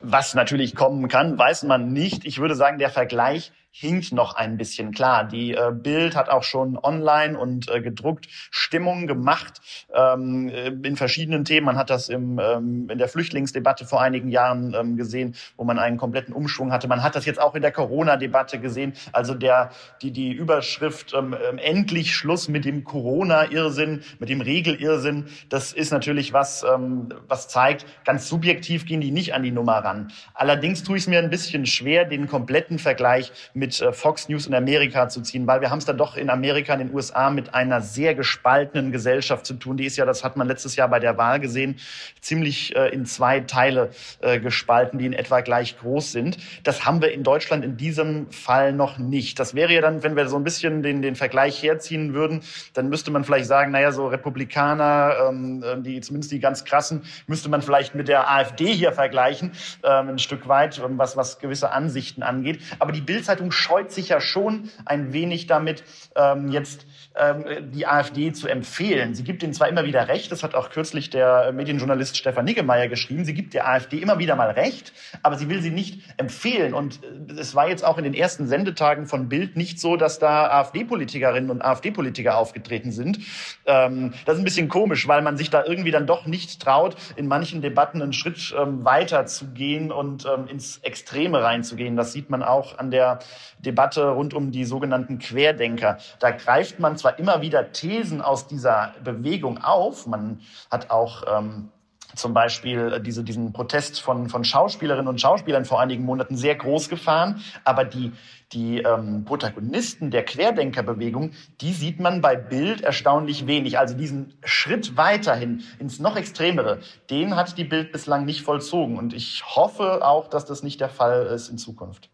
Was 0.00 0.34
natürlich 0.34 0.76
kommen 0.76 1.08
kann, 1.08 1.38
weiß 1.38 1.64
man 1.64 1.92
nicht. 1.92 2.24
Ich 2.24 2.38
würde 2.38 2.54
sagen, 2.54 2.78
der 2.78 2.90
Vergleich 2.90 3.52
hinkt 3.80 4.12
noch 4.12 4.34
ein 4.34 4.56
bisschen. 4.56 4.90
Klar, 4.90 5.24
die 5.24 5.54
äh, 5.54 5.70
Bild 5.72 6.16
hat 6.16 6.28
auch 6.28 6.42
schon 6.42 6.76
online 6.76 7.38
und 7.38 7.70
äh, 7.70 7.80
gedruckt 7.80 8.26
Stimmung 8.50 9.06
gemacht 9.06 9.60
ähm, 9.94 10.48
äh, 10.48 10.68
in 10.68 10.96
verschiedenen 10.96 11.44
Themen. 11.44 11.66
Man 11.66 11.76
hat 11.76 11.88
das 11.88 12.08
im, 12.08 12.40
ähm, 12.40 12.90
in 12.90 12.98
der 12.98 13.08
Flüchtlingsdebatte 13.08 13.86
vor 13.86 14.00
einigen 14.00 14.30
Jahren 14.30 14.74
ähm, 14.74 14.96
gesehen, 14.96 15.36
wo 15.56 15.62
man 15.62 15.78
einen 15.78 15.96
kompletten 15.96 16.34
Umschwung 16.34 16.72
hatte. 16.72 16.88
Man 16.88 17.04
hat 17.04 17.14
das 17.14 17.24
jetzt 17.24 17.40
auch 17.40 17.54
in 17.54 17.62
der 17.62 17.70
Corona-Debatte 17.70 18.58
gesehen. 18.58 18.94
Also 19.12 19.34
der, 19.34 19.70
die, 20.02 20.10
die 20.10 20.32
Überschrift 20.32 21.14
ähm, 21.14 21.36
ähm 21.48 21.58
endlich 21.58 22.14
Schluss 22.14 22.48
mit 22.48 22.64
dem 22.64 22.82
Corona-Irrsinn, 22.82 24.02
mit 24.18 24.28
dem 24.28 24.40
Regelirrsinn, 24.40 25.26
das 25.50 25.72
ist 25.72 25.92
natürlich 25.92 26.32
was, 26.32 26.64
ähm, 26.64 27.10
was 27.28 27.46
zeigt, 27.46 27.86
ganz 28.04 28.28
subjektiv 28.28 28.86
gehen 28.86 29.00
die 29.00 29.12
nicht 29.12 29.34
an 29.34 29.44
die 29.44 29.52
Nummer 29.52 29.76
ran. 29.76 30.10
Allerdings 30.34 30.82
tue 30.82 30.96
ich 30.96 31.04
es 31.04 31.08
mir 31.08 31.20
ein 31.20 31.30
bisschen 31.30 31.64
schwer, 31.66 32.04
den 32.04 32.26
kompletten 32.26 32.78
Vergleich 32.78 33.30
mit 33.54 33.67
äh, 33.80 33.92
Fox 33.92 34.28
News 34.28 34.46
in 34.46 34.54
Amerika 34.54 35.08
zu 35.08 35.20
ziehen, 35.22 35.46
weil 35.46 35.60
wir 35.60 35.70
haben 35.70 35.78
es 35.78 35.84
dann 35.84 35.98
doch 35.98 36.16
in 36.16 36.30
Amerika, 36.30 36.72
in 36.74 36.80
den 36.80 36.94
USA 36.94 37.30
mit 37.30 37.54
einer 37.54 37.80
sehr 37.80 38.14
gespaltenen 38.14 38.92
Gesellschaft 38.92 39.46
zu 39.46 39.54
tun. 39.54 39.76
Die 39.76 39.84
ist 39.84 39.96
ja, 39.96 40.04
das 40.04 40.24
hat 40.24 40.36
man 40.36 40.46
letztes 40.46 40.76
Jahr 40.76 40.88
bei 40.88 41.00
der 41.00 41.16
Wahl 41.18 41.40
gesehen, 41.40 41.76
ziemlich 42.20 42.74
äh, 42.76 42.88
in 42.88 43.06
zwei 43.06 43.40
Teile 43.40 43.90
äh, 44.20 44.40
gespalten, 44.40 44.98
die 44.98 45.06
in 45.06 45.12
etwa 45.12 45.40
gleich 45.40 45.78
groß 45.78 46.12
sind. 46.12 46.38
Das 46.64 46.84
haben 46.86 47.00
wir 47.02 47.12
in 47.12 47.22
Deutschland 47.22 47.64
in 47.64 47.76
diesem 47.76 48.30
Fall 48.30 48.72
noch 48.72 48.98
nicht. 48.98 49.38
Das 49.38 49.54
wäre 49.54 49.72
ja 49.72 49.80
dann, 49.80 50.02
wenn 50.02 50.16
wir 50.16 50.28
so 50.28 50.36
ein 50.36 50.44
bisschen 50.44 50.82
den, 50.82 51.02
den 51.02 51.14
Vergleich 51.14 51.62
herziehen 51.62 52.14
würden, 52.14 52.40
dann 52.74 52.88
müsste 52.88 53.10
man 53.10 53.24
vielleicht 53.24 53.46
sagen, 53.46 53.72
naja, 53.72 53.92
so 53.92 54.06
Republikaner, 54.06 55.14
ähm, 55.28 55.62
die 55.82 56.00
zumindest 56.00 56.32
die 56.32 56.40
ganz 56.40 56.64
krassen, 56.64 57.02
müsste 57.26 57.48
man 57.48 57.62
vielleicht 57.62 57.94
mit 57.94 58.08
der 58.08 58.30
AfD 58.30 58.72
hier 58.72 58.92
vergleichen, 58.92 59.52
ähm, 59.82 60.08
ein 60.08 60.18
Stück 60.18 60.48
weit, 60.48 60.80
was, 60.82 61.16
was 61.16 61.38
gewisse 61.38 61.70
Ansichten 61.70 62.22
angeht. 62.22 62.60
Aber 62.78 62.92
die 62.92 63.00
Bildzeitung 63.00 63.50
scheut 63.58 63.92
sich 63.92 64.08
ja 64.08 64.20
schon 64.20 64.70
ein 64.84 65.12
wenig 65.12 65.46
damit, 65.46 65.84
ähm, 66.16 66.48
jetzt 66.48 66.86
ähm, 67.18 67.70
die 67.72 67.86
AfD 67.86 68.32
zu 68.32 68.48
empfehlen. 68.48 69.14
Sie 69.14 69.24
gibt 69.24 69.42
ihnen 69.42 69.52
zwar 69.52 69.68
immer 69.68 69.84
wieder 69.84 70.08
recht, 70.08 70.30
das 70.30 70.42
hat 70.42 70.54
auch 70.54 70.70
kürzlich 70.70 71.10
der 71.10 71.52
Medienjournalist 71.52 72.16
Stefan 72.16 72.44
Niggemeier 72.44 72.88
geschrieben, 72.88 73.24
sie 73.24 73.34
gibt 73.34 73.54
der 73.54 73.68
AfD 73.68 73.98
immer 73.98 74.18
wieder 74.18 74.36
mal 74.36 74.50
recht, 74.50 74.92
aber 75.22 75.36
sie 75.36 75.48
will 75.48 75.60
sie 75.60 75.70
nicht 75.70 76.02
empfehlen. 76.16 76.74
Und 76.74 77.00
äh, 77.02 77.40
es 77.40 77.54
war 77.54 77.68
jetzt 77.68 77.84
auch 77.84 77.98
in 77.98 78.04
den 78.04 78.14
ersten 78.14 78.46
Sendetagen 78.46 79.06
von 79.06 79.28
Bild 79.28 79.56
nicht 79.56 79.80
so, 79.80 79.96
dass 79.96 80.18
da 80.18 80.48
AfD-Politikerinnen 80.48 81.50
und 81.50 81.62
AfD-Politiker 81.62 82.36
aufgetreten 82.36 82.92
sind. 82.92 83.18
Ähm, 83.66 84.12
das 84.24 84.34
ist 84.34 84.40
ein 84.40 84.44
bisschen 84.44 84.68
komisch, 84.68 85.08
weil 85.08 85.22
man 85.22 85.36
sich 85.36 85.50
da 85.50 85.64
irgendwie 85.64 85.90
dann 85.90 86.06
doch 86.06 86.26
nicht 86.26 86.60
traut, 86.62 86.96
in 87.16 87.26
manchen 87.26 87.62
Debatten 87.62 88.00
einen 88.00 88.12
Schritt 88.12 88.54
ähm, 88.58 88.84
weiter 88.84 89.26
zu 89.26 89.48
gehen 89.48 89.90
und 89.90 90.26
ähm, 90.26 90.46
ins 90.46 90.78
Extreme 90.78 91.42
reinzugehen. 91.42 91.96
Das 91.96 92.12
sieht 92.12 92.30
man 92.30 92.42
auch 92.42 92.78
an 92.78 92.90
der 92.90 93.18
Debatte 93.58 94.08
rund 94.10 94.34
um 94.34 94.50
die 94.50 94.64
sogenannten 94.64 95.18
Querdenker. 95.18 95.98
Da 96.20 96.30
greift 96.30 96.78
man 96.80 96.96
zwar 96.96 97.18
immer 97.18 97.40
wieder 97.42 97.72
Thesen 97.72 98.20
aus 98.20 98.46
dieser 98.46 98.94
Bewegung 99.02 99.58
auf, 99.58 100.06
man 100.06 100.40
hat 100.70 100.90
auch 100.90 101.22
ähm, 101.26 101.70
zum 102.14 102.34
Beispiel 102.34 103.00
diese, 103.00 103.22
diesen 103.22 103.52
Protest 103.52 104.00
von, 104.00 104.28
von 104.28 104.44
Schauspielerinnen 104.44 105.08
und 105.08 105.20
Schauspielern 105.20 105.64
vor 105.64 105.80
einigen 105.80 106.04
Monaten 106.04 106.36
sehr 106.36 106.54
groß 106.54 106.88
gefahren. 106.88 107.42
Aber 107.64 107.84
die, 107.84 108.12
die 108.52 108.78
ähm, 108.78 109.24
Protagonisten 109.24 110.10
der 110.10 110.24
Querdenkerbewegung, 110.24 111.32
die 111.60 111.72
sieht 111.72 112.00
man 112.00 112.20
bei 112.20 112.36
Bild 112.36 112.80
erstaunlich 112.80 113.46
wenig. 113.46 113.78
Also 113.78 113.94
diesen 113.94 114.34
Schritt 114.44 114.96
weiterhin 114.96 115.62
ins 115.78 115.98
noch 115.98 116.16
Extremere, 116.16 116.80
den 117.10 117.36
hat 117.36 117.56
die 117.58 117.64
Bild 117.64 117.92
bislang 117.92 118.24
nicht 118.24 118.42
vollzogen. 118.42 118.98
Und 118.98 119.12
ich 119.12 119.44
hoffe 119.44 120.04
auch, 120.04 120.28
dass 120.28 120.44
das 120.44 120.62
nicht 120.62 120.80
der 120.80 120.88
Fall 120.88 121.26
ist 121.26 121.48
in 121.48 121.58
Zukunft. 121.58 122.10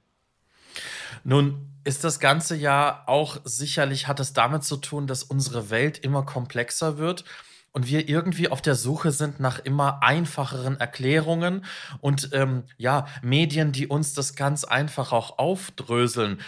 Nun 1.25 1.71
ist 1.85 2.05
das 2.05 2.21
Ganze 2.21 2.57
ja 2.57 3.03
auch 3.07 3.39
sicherlich, 3.45 4.07
hat 4.09 4.21
es 4.21 4.33
damit 4.33 4.65
zu 4.65 4.77
tun, 4.77 5.07
dass 5.07 5.23
unsere 5.23 5.71
Welt 5.71 5.99
immer 5.99 6.25
komplexer 6.25 6.99
wird 6.99 7.25
und 7.75 7.89
wir 7.89 8.09
irgendwie 8.09 8.49
auf 8.49 8.63
der 8.63 8.77
Suche 8.77 9.11
sind 9.11 9.41
nach 9.41 9.59
immer 9.59 10.03
einfacheren 10.03 10.79
Erklärungen 10.79 11.65
und 12.01 12.31
ähm, 12.33 12.63
ja, 12.79 13.07
Medien, 13.21 13.73
die 13.73 13.89
uns 13.89 14.15
das 14.15 14.37
ganz 14.37 14.65
einfach 14.65 15.13
auch 15.13 15.39
aufdröseln. 15.39 16.41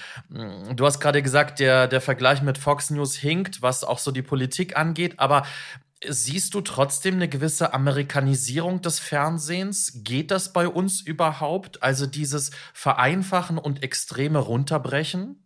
Du 0.74 0.86
hast 0.86 1.00
gerade 1.00 1.22
gesagt, 1.22 1.58
der, 1.58 1.88
der 1.88 2.00
Vergleich 2.00 2.42
mit 2.42 2.58
Fox 2.58 2.90
News 2.90 3.16
hinkt, 3.16 3.60
was 3.60 3.82
auch 3.82 3.98
so 3.98 4.12
die 4.12 4.22
Politik 4.22 4.76
angeht, 4.76 5.18
aber 5.18 5.44
Siehst 6.08 6.54
du 6.54 6.60
trotzdem 6.60 7.14
eine 7.14 7.28
gewisse 7.28 7.74
Amerikanisierung 7.74 8.80
des 8.82 8.98
Fernsehens? 8.98 10.00
Geht 10.04 10.30
das 10.30 10.52
bei 10.52 10.68
uns 10.68 11.00
überhaupt? 11.00 11.82
Also 11.82 12.06
dieses 12.06 12.50
Vereinfachen 12.74 13.58
und 13.58 13.82
extreme 13.82 14.38
Runterbrechen? 14.38 15.45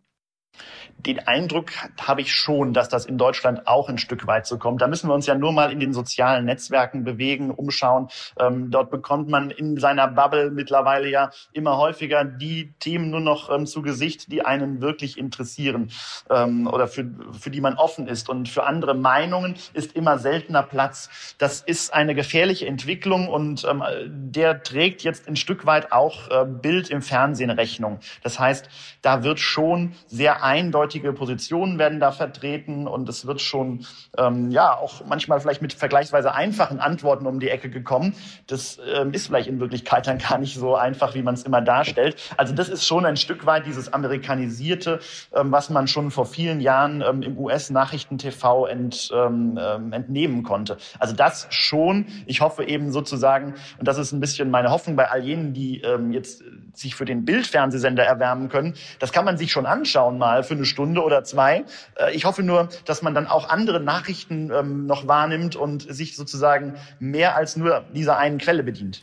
Den 1.05 1.19
Eindruck 1.27 1.71
habe 1.99 2.21
ich 2.21 2.33
schon, 2.33 2.73
dass 2.73 2.89
das 2.89 3.05
in 3.05 3.17
Deutschland 3.17 3.67
auch 3.67 3.89
ein 3.89 3.97
Stück 3.97 4.27
weit 4.27 4.45
so 4.45 4.57
kommt. 4.57 4.81
Da 4.81 4.87
müssen 4.87 5.09
wir 5.09 5.13
uns 5.13 5.25
ja 5.25 5.35
nur 5.35 5.51
mal 5.51 5.71
in 5.71 5.79
den 5.79 5.93
sozialen 5.93 6.45
Netzwerken 6.45 7.03
bewegen, 7.03 7.51
umschauen. 7.51 8.09
Ähm, 8.39 8.69
dort 8.71 8.91
bekommt 8.91 9.27
man 9.29 9.49
in 9.49 9.77
seiner 9.77 10.07
Bubble 10.07 10.51
mittlerweile 10.51 11.09
ja 11.09 11.31
immer 11.53 11.77
häufiger 11.77 12.23
die 12.23 12.73
Themen 12.79 13.09
nur 13.09 13.19
noch 13.19 13.49
ähm, 13.49 13.65
zu 13.65 13.81
Gesicht, 13.81 14.31
die 14.31 14.45
einen 14.45 14.81
wirklich 14.81 15.17
interessieren 15.17 15.91
ähm, 16.29 16.67
oder 16.67 16.87
für, 16.87 17.09
für 17.39 17.49
die 17.49 17.61
man 17.61 17.75
offen 17.75 18.07
ist. 18.07 18.29
Und 18.29 18.47
für 18.47 18.63
andere 18.63 18.93
Meinungen 18.93 19.55
ist 19.73 19.95
immer 19.95 20.19
seltener 20.19 20.63
Platz. 20.63 21.35
Das 21.37 21.61
ist 21.61 21.93
eine 21.93 22.13
gefährliche 22.13 22.67
Entwicklung 22.67 23.27
und 23.27 23.65
ähm, 23.69 23.83
der 24.07 24.61
trägt 24.61 25.03
jetzt 25.03 25.27
ein 25.27 25.35
Stück 25.35 25.65
weit 25.65 25.91
auch 25.91 26.29
äh, 26.29 26.45
Bild 26.45 26.89
im 26.89 27.01
Fernsehen 27.01 27.49
Rechnung. 27.49 27.99
Das 28.23 28.39
heißt, 28.39 28.69
da 29.01 29.23
wird 29.23 29.39
schon 29.39 29.93
sehr 30.07 30.40
eindeutige 30.43 31.13
Positionen 31.13 31.79
werden 31.79 31.99
da 31.99 32.11
vertreten 32.11 32.87
und 32.87 33.07
es 33.09 33.25
wird 33.25 33.41
schon 33.41 33.85
ähm, 34.17 34.51
ja 34.51 34.77
auch 34.77 35.05
manchmal 35.05 35.39
vielleicht 35.39 35.61
mit 35.61 35.73
vergleichsweise 35.73 36.33
einfachen 36.33 36.79
Antworten 36.79 37.25
um 37.25 37.39
die 37.39 37.49
Ecke 37.49 37.69
gekommen. 37.69 38.15
Das 38.47 38.79
ähm, 38.93 39.13
ist 39.13 39.27
vielleicht 39.27 39.47
in 39.47 39.59
Wirklichkeit 39.59 40.07
dann 40.07 40.17
gar 40.17 40.37
nicht 40.37 40.55
so 40.55 40.75
einfach, 40.75 41.15
wie 41.15 41.21
man 41.21 41.33
es 41.33 41.43
immer 41.43 41.61
darstellt. 41.61 42.15
Also 42.37 42.53
das 42.53 42.69
ist 42.69 42.85
schon 42.85 43.05
ein 43.05 43.17
Stück 43.17 43.45
weit 43.45 43.65
dieses 43.65 43.93
amerikanisierte, 43.93 44.99
ähm, 45.35 45.51
was 45.51 45.69
man 45.69 45.87
schon 45.87 46.11
vor 46.11 46.25
vielen 46.25 46.61
Jahren 46.61 47.03
ähm, 47.07 47.21
im 47.21 47.37
US-Nachrichten-TV 47.37 48.65
ent, 48.65 49.11
ähm, 49.13 49.59
ähm, 49.61 49.93
entnehmen 49.93 50.43
konnte. 50.43 50.77
Also 50.99 51.15
das 51.15 51.47
schon. 51.49 52.07
Ich 52.25 52.41
hoffe 52.41 52.63
eben 52.63 52.91
sozusagen, 52.91 53.55
und 53.79 53.87
das 53.87 53.97
ist 53.97 54.11
ein 54.11 54.19
bisschen 54.19 54.51
meine 54.51 54.71
Hoffnung 54.71 54.95
bei 54.95 55.09
all 55.09 55.23
jenen, 55.23 55.53
die 55.53 55.81
ähm, 55.81 56.11
jetzt 56.11 56.43
sich 56.73 56.95
für 56.95 57.05
den 57.05 57.25
Bildfernsehsender 57.25 58.03
erwärmen 58.03 58.49
können. 58.49 58.73
Das 58.99 59.11
kann 59.11 59.25
man 59.25 59.37
sich 59.37 59.51
schon 59.51 59.65
anschauen 59.65 60.17
mal 60.17 60.30
für 60.43 60.53
eine 60.55 60.65
Stunde 60.65 61.03
oder 61.03 61.23
zwei. 61.23 61.65
Äh, 61.95 62.15
ich 62.15 62.25
hoffe 62.25 62.43
nur, 62.43 62.69
dass 62.85 63.01
man 63.01 63.13
dann 63.13 63.27
auch 63.27 63.49
andere 63.49 63.79
Nachrichten 63.79 64.51
ähm, 64.51 64.85
noch 64.85 65.07
wahrnimmt 65.07 65.55
und 65.55 65.81
sich 65.93 66.15
sozusagen 66.15 66.75
mehr 66.99 67.35
als 67.35 67.55
nur 67.57 67.83
dieser 67.93 68.17
einen 68.17 68.37
Quelle 68.37 68.63
bedient. 68.63 69.01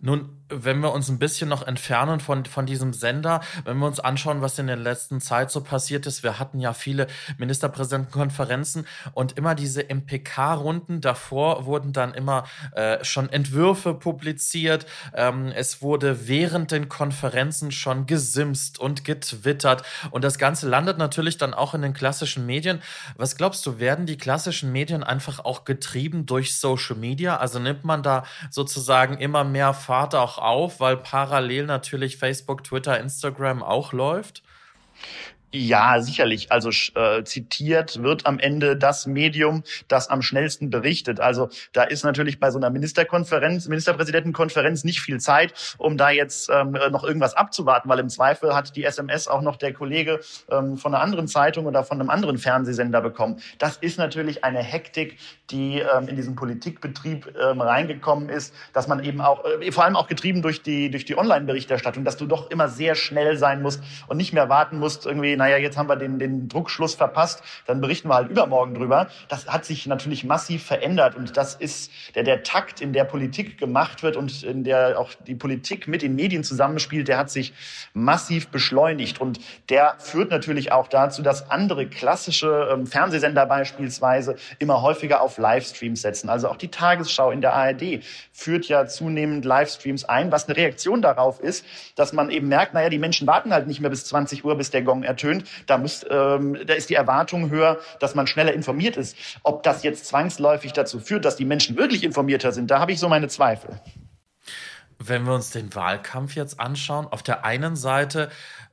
Nun, 0.00 0.37
wenn 0.50 0.80
wir 0.80 0.92
uns 0.92 1.08
ein 1.08 1.18
bisschen 1.18 1.48
noch 1.48 1.66
entfernen 1.66 2.20
von, 2.20 2.44
von 2.44 2.66
diesem 2.66 2.92
Sender, 2.92 3.40
wenn 3.64 3.78
wir 3.78 3.86
uns 3.86 4.00
anschauen, 4.00 4.40
was 4.42 4.58
in 4.58 4.66
der 4.66 4.76
letzten 4.76 5.20
Zeit 5.20 5.50
so 5.50 5.60
passiert 5.60 6.06
ist, 6.06 6.22
wir 6.22 6.38
hatten 6.38 6.58
ja 6.58 6.72
viele 6.72 7.06
Ministerpräsidentenkonferenzen 7.38 8.86
und 9.12 9.36
immer 9.36 9.54
diese 9.54 9.88
MPK-Runden 9.88 11.00
davor 11.00 11.66
wurden 11.66 11.92
dann 11.92 12.14
immer 12.14 12.44
äh, 12.72 13.04
schon 13.04 13.28
Entwürfe 13.28 13.94
publiziert. 13.94 14.86
Ähm, 15.14 15.52
es 15.54 15.82
wurde 15.82 16.28
während 16.28 16.72
den 16.72 16.88
Konferenzen 16.88 17.72
schon 17.72 18.06
gesimst 18.06 18.78
und 18.78 19.04
getwittert 19.04 19.82
und 20.10 20.24
das 20.24 20.38
Ganze 20.38 20.68
landet 20.68 20.98
natürlich 20.98 21.36
dann 21.38 21.54
auch 21.54 21.74
in 21.74 21.82
den 21.82 21.92
klassischen 21.92 22.46
Medien. 22.46 22.80
Was 23.16 23.36
glaubst 23.36 23.64
du, 23.66 23.78
werden 23.78 24.06
die 24.06 24.16
klassischen 24.16 24.72
Medien 24.72 25.02
einfach 25.02 25.44
auch 25.44 25.64
getrieben 25.64 26.26
durch 26.26 26.56
Social 26.56 26.96
Media? 26.96 27.36
Also 27.36 27.58
nimmt 27.58 27.84
man 27.84 28.02
da 28.02 28.24
sozusagen 28.50 29.18
immer 29.18 29.44
mehr 29.44 29.74
Fahrt 29.74 30.14
auch 30.14 30.37
auf, 30.38 30.80
weil 30.80 30.96
parallel 30.96 31.66
natürlich 31.66 32.16
Facebook, 32.16 32.64
Twitter, 32.64 32.98
Instagram 33.00 33.62
auch 33.62 33.92
läuft? 33.92 34.42
Ja, 35.50 36.02
sicherlich. 36.02 36.52
Also 36.52 36.68
äh, 36.94 37.24
zitiert 37.24 38.02
wird 38.02 38.26
am 38.26 38.38
Ende 38.38 38.76
das 38.76 39.06
Medium, 39.06 39.62
das 39.88 40.10
am 40.10 40.20
schnellsten 40.20 40.68
berichtet. 40.68 41.20
Also 41.20 41.48
da 41.72 41.84
ist 41.84 42.04
natürlich 42.04 42.38
bei 42.38 42.50
so 42.50 42.58
einer 42.58 42.68
Ministerkonferenz, 42.68 43.66
Ministerpräsidentenkonferenz 43.66 44.84
nicht 44.84 45.00
viel 45.00 45.20
Zeit, 45.20 45.54
um 45.78 45.96
da 45.96 46.10
jetzt 46.10 46.50
ähm, 46.52 46.72
noch 46.90 47.02
irgendwas 47.02 47.32
abzuwarten, 47.32 47.88
weil 47.88 47.98
im 47.98 48.10
Zweifel 48.10 48.54
hat 48.54 48.76
die 48.76 48.84
SMS 48.84 49.26
auch 49.26 49.40
noch 49.40 49.56
der 49.56 49.72
Kollege 49.72 50.20
ähm, 50.50 50.76
von 50.76 50.94
einer 50.94 51.02
anderen 51.02 51.28
Zeitung 51.28 51.64
oder 51.64 51.82
von 51.82 51.98
einem 51.98 52.10
anderen 52.10 52.36
Fernsehsender 52.36 53.00
bekommen. 53.00 53.40
Das 53.58 53.78
ist 53.78 53.98
natürlich 53.98 54.44
eine 54.44 54.62
Hektik, 54.62 55.16
die 55.50 55.78
ähm, 55.78 56.08
in 56.08 56.16
diesen 56.16 56.34
Politikbetrieb 56.34 57.34
ähm, 57.40 57.62
reingekommen 57.62 58.28
ist, 58.28 58.54
dass 58.74 58.86
man 58.86 59.02
eben 59.02 59.22
auch, 59.22 59.46
äh, 59.46 59.72
vor 59.72 59.84
allem 59.86 59.96
auch 59.96 60.08
getrieben 60.08 60.42
durch 60.42 60.62
die 60.62 60.90
durch 60.90 61.06
die 61.06 61.16
Online-Berichterstattung, 61.16 62.04
dass 62.04 62.18
du 62.18 62.26
doch 62.26 62.50
immer 62.50 62.68
sehr 62.68 62.94
schnell 62.94 63.38
sein 63.38 63.62
musst 63.62 63.82
und 64.08 64.18
nicht 64.18 64.34
mehr 64.34 64.50
warten 64.50 64.78
musst 64.78 65.06
irgendwie 65.06 65.37
naja, 65.38 65.56
jetzt 65.56 65.78
haben 65.78 65.88
wir 65.88 65.96
den, 65.96 66.18
den 66.18 66.48
Druckschluss 66.48 66.94
verpasst, 66.94 67.42
dann 67.66 67.80
berichten 67.80 68.08
wir 68.08 68.14
halt 68.14 68.30
übermorgen 68.30 68.74
drüber. 68.74 69.08
Das 69.28 69.46
hat 69.46 69.64
sich 69.64 69.86
natürlich 69.86 70.24
massiv 70.24 70.64
verändert 70.64 71.16
und 71.16 71.36
das 71.36 71.54
ist 71.54 71.90
der, 72.14 72.24
der 72.24 72.42
Takt, 72.42 72.80
in 72.80 72.92
der 72.92 73.04
Politik 73.04 73.56
gemacht 73.56 74.02
wird 74.02 74.16
und 74.16 74.42
in 74.42 74.64
der 74.64 74.98
auch 74.98 75.14
die 75.26 75.34
Politik 75.34 75.88
mit 75.88 76.02
den 76.02 76.14
Medien 76.14 76.44
zusammenspielt, 76.44 77.08
der 77.08 77.18
hat 77.18 77.30
sich 77.30 77.54
massiv 77.94 78.48
beschleunigt 78.48 79.20
und 79.20 79.40
der 79.70 79.94
führt 79.98 80.30
natürlich 80.30 80.72
auch 80.72 80.88
dazu, 80.88 81.22
dass 81.22 81.50
andere 81.50 81.86
klassische 81.86 82.68
ähm, 82.70 82.86
Fernsehsender 82.86 83.46
beispielsweise 83.46 84.36
immer 84.58 84.82
häufiger 84.82 85.22
auf 85.22 85.38
Livestreams 85.38 86.02
setzen. 86.02 86.28
Also 86.28 86.48
auch 86.48 86.56
die 86.56 86.68
Tagesschau 86.68 87.30
in 87.30 87.40
der 87.40 87.54
ARD 87.54 88.02
führt 88.32 88.66
ja 88.66 88.86
zunehmend 88.86 89.44
Livestreams 89.44 90.04
ein, 90.04 90.32
was 90.32 90.48
eine 90.48 90.56
Reaktion 90.56 91.00
darauf 91.00 91.40
ist, 91.40 91.64
dass 91.94 92.12
man 92.12 92.30
eben 92.30 92.48
merkt, 92.48 92.74
naja, 92.74 92.88
die 92.88 92.98
Menschen 92.98 93.26
warten 93.26 93.52
halt 93.52 93.66
nicht 93.66 93.80
mehr 93.80 93.90
bis 93.90 94.04
20 94.06 94.44
Uhr, 94.44 94.56
bis 94.56 94.70
der 94.70 94.82
Gong 94.82 95.02
ertönt, 95.04 95.27
ertönt, 95.28 95.48
da, 95.66 95.78
muss, 95.78 96.04
ähm, 96.10 96.58
da 96.66 96.74
ist 96.74 96.90
die 96.90 96.94
Erwartung 96.94 97.50
höher, 97.50 97.78
dass 98.00 98.14
man 98.14 98.26
schneller 98.26 98.52
informiert 98.52 98.96
ist. 98.96 99.16
Ob 99.42 99.62
das 99.62 99.82
jetzt 99.82 100.06
zwangsläufig 100.06 100.72
dazu 100.72 101.00
führt, 101.00 101.24
dass 101.24 101.36
die 101.36 101.44
Menschen 101.44 101.76
wirklich 101.76 102.04
informierter 102.04 102.52
sind, 102.52 102.70
da 102.70 102.80
habe 102.80 102.92
ich 102.92 103.00
so 103.00 103.08
meine 103.08 103.28
Zweifel. 103.28 103.80
Wenn 104.98 105.24
wir 105.24 105.34
uns 105.34 105.50
den 105.50 105.74
Wahlkampf 105.74 106.34
jetzt 106.34 106.58
anschauen, 106.58 107.06
auf 107.06 107.22
der 107.22 107.44
einen 107.44 107.76
Seite 107.76 108.30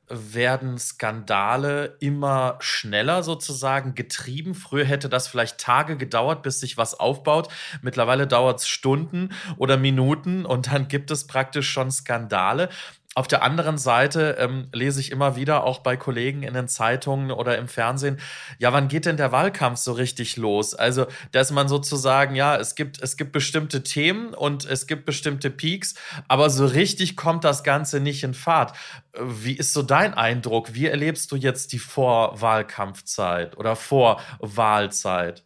werden 0.08 0.78
Skandale 0.78 1.96
immer 1.98 2.56
schneller 2.60 3.24
sozusagen 3.24 3.94
getrieben. 3.94 4.54
Früher 4.54 4.84
hätte 4.84 5.08
das 5.08 5.26
vielleicht 5.26 5.58
Tage 5.58 5.96
gedauert, 5.96 6.42
bis 6.42 6.60
sich 6.60 6.76
was 6.76 6.94
aufbaut. 6.94 7.48
Mittlerweile 7.82 8.28
dauert 8.28 8.60
es 8.60 8.68
Stunden 8.68 9.30
oder 9.56 9.76
Minuten 9.76 10.44
und 10.44 10.72
dann 10.72 10.86
gibt 10.86 11.10
es 11.10 11.26
praktisch 11.26 11.68
schon 11.68 11.90
Skandale. 11.90 12.68
Auf 13.16 13.28
der 13.28 13.42
anderen 13.42 13.78
Seite 13.78 14.36
ähm, 14.38 14.68
lese 14.74 15.00
ich 15.00 15.10
immer 15.10 15.36
wieder 15.36 15.64
auch 15.64 15.78
bei 15.78 15.96
Kollegen 15.96 16.42
in 16.42 16.52
den 16.52 16.68
Zeitungen 16.68 17.30
oder 17.30 17.56
im 17.56 17.66
Fernsehen, 17.66 18.20
ja, 18.58 18.74
wann 18.74 18.88
geht 18.88 19.06
denn 19.06 19.16
der 19.16 19.32
Wahlkampf 19.32 19.78
so 19.78 19.92
richtig 19.92 20.36
los? 20.36 20.74
Also, 20.74 21.06
dass 21.32 21.50
man 21.50 21.66
sozusagen, 21.66 22.34
ja, 22.34 22.56
es 22.56 22.74
gibt, 22.74 23.00
es 23.00 23.16
gibt 23.16 23.32
bestimmte 23.32 23.82
Themen 23.82 24.34
und 24.34 24.66
es 24.66 24.86
gibt 24.86 25.06
bestimmte 25.06 25.48
Peaks, 25.48 25.94
aber 26.28 26.50
so 26.50 26.66
richtig 26.66 27.16
kommt 27.16 27.44
das 27.44 27.64
Ganze 27.64 28.00
nicht 28.00 28.22
in 28.22 28.34
Fahrt. 28.34 28.76
Wie 29.18 29.54
ist 29.54 29.72
so 29.72 29.80
dein 29.80 30.12
Eindruck? 30.12 30.74
Wie 30.74 30.86
erlebst 30.86 31.32
du 31.32 31.36
jetzt 31.36 31.72
die 31.72 31.78
Vorwahlkampfzeit 31.78 33.56
oder 33.56 33.76
Vorwahlzeit? 33.76 35.42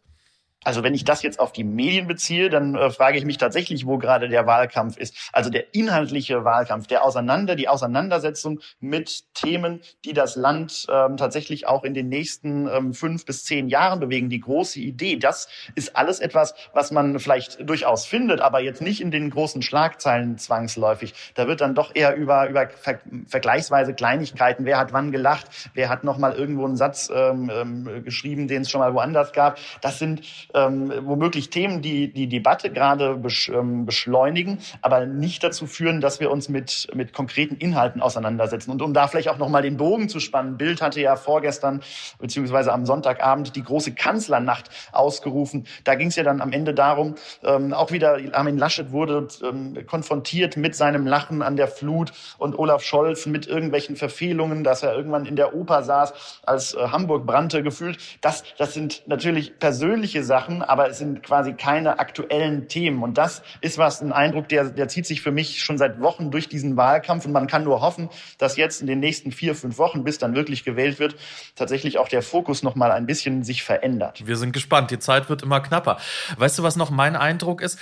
Also 0.63 0.83
wenn 0.83 0.93
ich 0.93 1.05
das 1.05 1.23
jetzt 1.23 1.41
auf 1.41 1.53
die 1.53 1.65
Medien 1.65 2.07
beziehe, 2.07 2.51
dann 2.51 2.75
äh, 2.75 2.91
frage 2.91 3.17
ich 3.17 3.25
mich 3.25 3.39
tatsächlich, 3.39 3.87
wo 3.87 3.97
gerade 3.97 4.29
der 4.29 4.47
Wahlkampf 4.47 4.99
ist. 4.99 5.17
Also 5.33 5.49
der 5.49 5.75
inhaltliche 5.75 6.45
Wahlkampf, 6.45 6.87
der 6.87 7.03
Auseinander, 7.03 7.57
die 7.57 7.69
Auseinandersetzung 7.69 8.61
mit 8.79 9.25
Themen, 9.33 9.81
die 10.05 10.13
das 10.13 10.37
Land 10.37 10.87
ähm, 10.93 11.17
tatsächlich 11.17 11.67
auch 11.67 11.83
in 11.83 11.95
den 11.95 12.11
nächsten 12.11 12.69
ähm, 12.69 12.93
fünf 12.93 13.25
bis 13.25 13.45
zehn 13.45 13.69
Jahren 13.69 14.01
bewegen. 14.01 14.29
Die 14.29 14.41
große 14.41 14.81
Idee, 14.81 15.17
das 15.17 15.49
ist 15.77 15.97
alles 15.97 16.21
etwas, 16.21 16.55
was 16.75 16.91
man 16.91 17.19
vielleicht 17.21 17.67
durchaus 17.67 18.05
findet, 18.05 18.43
aber 18.43 18.61
jetzt 18.61 18.83
nicht 18.83 19.01
in 19.01 19.11
den 19.11 19.31
großen 19.31 19.63
Schlagzeilen 19.63 20.37
zwangsläufig. 20.37 21.15
Da 21.37 21.49
wird 21.49 21.63
dann 21.63 21.75
doch 21.75 21.95
eher 21.95 22.15
über, 22.17 22.51
über 22.51 22.69
ver 22.69 23.01
vergleichsweise 23.27 23.95
Kleinigkeiten, 23.95 24.67
wer 24.67 24.79
hat 24.79 24.93
wann 24.93 25.11
gelacht, 25.11 25.47
wer 25.73 25.89
hat 25.89 26.05
noch 26.05 26.19
mal 26.19 26.35
irgendwo 26.35 26.67
einen 26.67 26.77
Satz 26.77 27.11
ähm, 27.15 27.51
ähm, 27.53 28.05
geschrieben, 28.05 28.47
den 28.47 28.63
es 28.63 28.71
schon 28.71 28.81
mal 28.81 28.93
woanders 28.93 29.33
gab. 29.33 29.59
Das 29.81 29.99
sind 29.99 30.21
ähm, 30.55 30.93
womöglich 31.03 31.51
Themen, 31.51 31.83
die 31.83 32.13
die 32.13 32.29
Debatte 32.29 32.71
gerade 32.71 33.17
besch, 33.17 33.49
ähm, 33.49 33.87
beschleunigen, 33.87 34.59
aber 34.83 35.07
nicht 35.07 35.43
dazu 35.43 35.67
führen, 35.67 36.01
dass 36.01 36.21
wir 36.21 36.31
uns 36.31 36.49
mit, 36.49 36.89
mit 36.95 37.13
konkreten 37.13 37.57
Inhalten 37.57 38.01
auseinandersetzen. 38.01 38.71
Und 38.71 38.83
um 38.83 38.95
da 38.95 39.09
vielleicht 39.09 39.29
auch 39.29 39.39
nochmal 39.39 39.63
den 39.63 39.77
Bogen 39.77 40.09
zu 40.09 40.21
spannen, 40.21 40.57
Bild 40.57 40.83
hatte 40.83 41.01
ja 41.01 41.17
vorgestern 41.17 41.83
beziehungsweise 42.19 42.73
am 42.73 42.87
Sonntagabend 42.87 43.57
die 43.57 43.63
große 43.63 43.95
Kanzlernacht 43.95 44.71
ausgerufen. 44.93 45.67
Da 45.85 45.95
ging 45.95 46.09
es 46.09 46.17
ja 46.17 46.25
dann 46.25 46.41
am 46.41 46.53
Ende 46.53 46.75
darum, 46.75 47.15
ähm, 47.43 47.73
auch 47.73 47.93
wieder 47.93 48.19
Armin 48.33 48.59
Laschet 48.59 48.93
wurde 48.93 49.29
ähm, 49.43 49.87
konfrontiert 49.87 50.57
mit 50.57 50.75
seinem 50.75 51.07
Lachen 51.07 51.43
an 51.43 51.57
der 51.57 51.69
Flut 51.69 52.13
und 52.39 52.59
Olaf 52.59 52.83
Scholz 52.83 53.27
mit 53.27 53.47
irgendwelchen 53.47 53.97
Verfehlungen, 53.97 54.65
dass 54.65 54.83
er 54.83 54.95
irgendwann 54.95 55.27
in 55.27 55.37
der 55.37 55.55
Oper 55.55 55.83
saß, 55.83 56.41
als 56.45 56.75
äh, 56.75 56.89
Hamburg 56.89 57.27
brannte, 57.27 57.63
gefühlt. 57.63 57.99
Das, 58.21 58.45
das 58.59 58.75
sind 58.75 59.03
natürlich 59.07 59.59
persönliche 59.59 60.25
Sachen, 60.25 60.40
Sachen, 60.41 60.63
aber 60.63 60.89
es 60.89 60.99
sind 60.99 61.23
quasi 61.23 61.53
keine 61.53 61.99
aktuellen 61.99 62.69
Themen. 62.69 63.03
Und 63.03 63.19
das 63.19 63.43
ist 63.61 63.79
was, 63.79 64.01
ein 64.01 64.13
Eindruck, 64.13 64.49
der, 64.49 64.71
der 64.71 64.89
zieht 64.89 65.07
sich 65.07 65.21
für 65.21 65.31
mich 65.31 65.63
schon 65.63 65.77
seit 65.77 66.01
Wochen 66.01 66.31
durch 66.31 66.49
diesen 66.49 66.77
Wahlkampf. 66.77 67.27
Und 67.27 67.33
man 67.33 67.47
kann 67.47 67.65
nur 67.65 67.81
hoffen, 67.81 68.09
dass 68.39 68.57
jetzt 68.57 68.81
in 68.81 68.87
den 68.87 69.01
nächsten 69.01 69.33
vier, 69.33 69.55
fünf 69.55 69.77
Wochen, 69.79 70.03
bis 70.03 70.19
dann 70.19 70.35
wirklich 70.35 70.65
gewählt 70.65 70.99
wird, 70.99 71.17
tatsächlich 71.57 71.99
auch 71.99 72.09
der 72.09 72.23
Fokus 72.23 72.63
noch 72.63 72.75
mal 72.75 72.91
ein 72.91 73.07
bisschen 73.07 73.43
sich 73.43 73.63
verändert. 73.63 74.27
Wir 74.27 74.37
sind 74.37 74.53
gespannt. 74.53 74.91
Die 74.91 74.99
Zeit 74.99 75.29
wird 75.29 75.43
immer 75.43 75.61
knapper. 75.61 75.99
Weißt 76.39 76.59
du, 76.59 76.63
was 76.63 76.77
noch 76.77 76.91
mein 76.91 77.17
Eindruck 77.17 77.61
ist? 77.61 77.79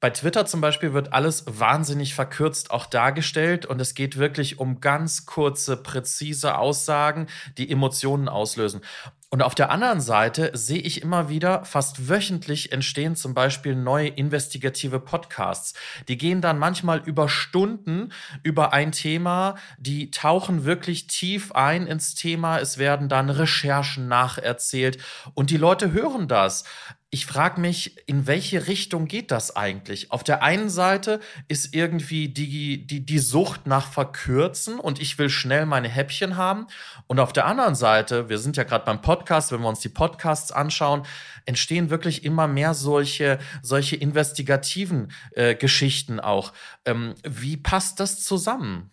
Bei 0.00 0.08
Twitter 0.08 0.46
zum 0.46 0.62
Beispiel 0.62 0.94
wird 0.94 1.12
alles 1.12 1.44
wahnsinnig 1.46 2.14
verkürzt 2.14 2.70
auch 2.70 2.86
dargestellt 2.86 3.66
und 3.66 3.80
es 3.80 3.94
geht 3.94 4.16
wirklich 4.16 4.58
um 4.58 4.80
ganz 4.80 5.26
kurze, 5.26 5.76
präzise 5.76 6.56
Aussagen, 6.56 7.26
die 7.58 7.70
Emotionen 7.70 8.26
auslösen. 8.26 8.80
Und 9.32 9.42
auf 9.42 9.54
der 9.54 9.70
anderen 9.70 10.00
Seite 10.00 10.50
sehe 10.54 10.80
ich 10.80 11.02
immer 11.02 11.28
wieder, 11.28 11.64
fast 11.64 12.08
wöchentlich 12.08 12.72
entstehen 12.72 13.14
zum 13.14 13.32
Beispiel 13.32 13.76
neue 13.76 14.08
investigative 14.08 14.98
Podcasts. 14.98 15.74
Die 16.08 16.18
gehen 16.18 16.40
dann 16.40 16.58
manchmal 16.58 16.98
über 16.98 17.28
Stunden 17.28 18.12
über 18.42 18.72
ein 18.72 18.90
Thema, 18.90 19.54
die 19.78 20.10
tauchen 20.10 20.64
wirklich 20.64 21.06
tief 21.06 21.52
ein 21.52 21.86
ins 21.86 22.16
Thema. 22.16 22.58
Es 22.58 22.78
werden 22.78 23.08
dann 23.08 23.30
Recherchen 23.30 24.08
nacherzählt 24.08 24.98
und 25.34 25.50
die 25.50 25.58
Leute 25.58 25.92
hören 25.92 26.26
das 26.26 26.64
ich 27.12 27.26
frage 27.26 27.60
mich, 27.60 28.06
in 28.06 28.28
welche 28.28 28.68
Richtung 28.68 29.06
geht 29.06 29.32
das 29.32 29.56
eigentlich? 29.56 30.12
Auf 30.12 30.22
der 30.22 30.44
einen 30.44 30.70
Seite 30.70 31.18
ist 31.48 31.74
irgendwie 31.74 32.28
die, 32.28 32.86
die, 32.86 33.04
die 33.04 33.18
Sucht 33.18 33.66
nach 33.66 33.90
Verkürzen 33.90 34.78
und 34.78 35.00
ich 35.00 35.18
will 35.18 35.28
schnell 35.28 35.66
meine 35.66 35.88
Häppchen 35.88 36.36
haben. 36.36 36.68
Und 37.08 37.18
auf 37.18 37.32
der 37.32 37.46
anderen 37.46 37.74
Seite, 37.74 38.28
wir 38.28 38.38
sind 38.38 38.56
ja 38.56 38.62
gerade 38.62 38.84
beim 38.84 39.02
Podcast, 39.02 39.50
wenn 39.50 39.60
wir 39.60 39.68
uns 39.68 39.80
die 39.80 39.88
Podcasts 39.88 40.52
anschauen, 40.52 41.02
entstehen 41.46 41.90
wirklich 41.90 42.24
immer 42.24 42.46
mehr 42.46 42.74
solche, 42.74 43.40
solche 43.60 43.96
investigativen 43.96 45.10
äh, 45.32 45.56
Geschichten 45.56 46.20
auch. 46.20 46.52
Ähm, 46.84 47.16
wie 47.24 47.56
passt 47.56 47.98
das 47.98 48.22
zusammen? 48.22 48.88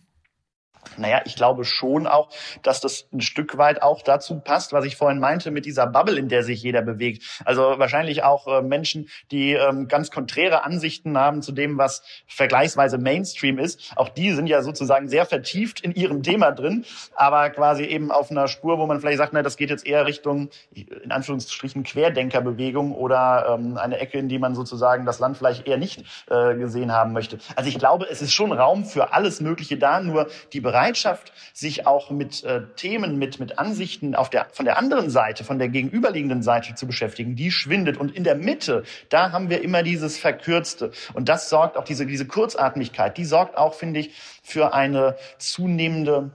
Naja, 0.96 1.20
ich 1.24 1.36
glaube 1.36 1.64
schon 1.64 2.06
auch, 2.06 2.30
dass 2.62 2.80
das 2.80 3.06
ein 3.12 3.20
Stück 3.20 3.58
weit 3.58 3.82
auch 3.82 4.02
dazu 4.02 4.40
passt, 4.40 4.72
was 4.72 4.84
ich 4.84 4.96
vorhin 4.96 5.20
meinte, 5.20 5.50
mit 5.50 5.66
dieser 5.66 5.86
Bubble, 5.86 6.18
in 6.18 6.28
der 6.28 6.42
sich 6.42 6.62
jeder 6.62 6.82
bewegt. 6.82 7.22
Also 7.44 7.62
wahrscheinlich 7.78 8.22
auch 8.22 8.46
äh, 8.46 8.62
Menschen, 8.62 9.08
die 9.30 9.52
ähm, 9.52 9.88
ganz 9.88 10.10
konträre 10.10 10.64
Ansichten 10.64 11.16
haben 11.18 11.42
zu 11.42 11.52
dem, 11.52 11.78
was 11.78 12.02
vergleichsweise 12.26 12.98
Mainstream 12.98 13.58
ist. 13.58 13.92
Auch 13.96 14.08
die 14.08 14.32
sind 14.32 14.46
ja 14.46 14.62
sozusagen 14.62 15.08
sehr 15.08 15.26
vertieft 15.26 15.80
in 15.80 15.92
ihrem 15.92 16.22
Thema 16.22 16.52
drin, 16.52 16.84
aber 17.14 17.50
quasi 17.50 17.84
eben 17.84 18.10
auf 18.10 18.30
einer 18.30 18.48
Spur, 18.48 18.78
wo 18.78 18.86
man 18.86 19.00
vielleicht 19.00 19.18
sagt, 19.18 19.32
na, 19.32 19.42
das 19.42 19.56
geht 19.56 19.70
jetzt 19.70 19.86
eher 19.86 20.06
Richtung, 20.06 20.50
in 20.74 21.10
Anführungsstrichen, 21.10 21.82
Querdenkerbewegung 21.82 22.92
oder 22.94 23.56
ähm, 23.58 23.76
eine 23.76 23.98
Ecke, 23.98 24.18
in 24.18 24.28
die 24.28 24.38
man 24.38 24.54
sozusagen 24.54 25.04
das 25.04 25.18
Land 25.18 25.36
vielleicht 25.36 25.66
eher 25.66 25.76
nicht 25.76 26.04
äh, 26.30 26.54
gesehen 26.54 26.92
haben 26.92 27.12
möchte. 27.12 27.38
Also 27.56 27.68
ich 27.68 27.78
glaube, 27.78 28.06
es 28.10 28.22
ist 28.22 28.32
schon 28.32 28.52
Raum 28.52 28.84
für 28.84 29.12
alles 29.12 29.40
Mögliche 29.40 29.76
da, 29.76 30.00
nur 30.00 30.28
die 30.52 30.60
Bereiche 30.60 30.77
Bereitschaft, 30.78 31.32
sich 31.52 31.88
auch 31.88 32.10
mit 32.10 32.44
äh, 32.44 32.62
Themen, 32.76 33.18
mit, 33.18 33.40
mit 33.40 33.58
Ansichten 33.58 34.14
auf 34.14 34.30
der, 34.30 34.46
von 34.52 34.64
der 34.64 34.78
anderen 34.78 35.10
Seite, 35.10 35.42
von 35.42 35.58
der 35.58 35.68
gegenüberliegenden 35.68 36.40
Seite 36.40 36.76
zu 36.76 36.86
beschäftigen, 36.86 37.34
die 37.34 37.50
schwindet. 37.50 37.96
Und 37.96 38.14
in 38.14 38.22
der 38.22 38.36
Mitte, 38.36 38.84
da 39.08 39.32
haben 39.32 39.50
wir 39.50 39.62
immer 39.62 39.82
dieses 39.82 40.18
Verkürzte. 40.18 40.92
Und 41.14 41.28
das 41.28 41.48
sorgt 41.48 41.76
auch, 41.76 41.82
diese, 41.82 42.06
diese 42.06 42.28
Kurzatmigkeit, 42.28 43.18
die 43.18 43.24
sorgt 43.24 43.58
auch, 43.58 43.74
finde 43.74 43.98
ich, 43.98 44.14
für 44.44 44.72
eine 44.72 45.16
zunehmende, 45.38 46.30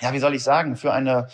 ja, 0.00 0.12
wie 0.12 0.20
soll 0.20 0.36
ich 0.36 0.44
sagen, 0.44 0.76
für 0.76 0.92
eine, 0.92 1.26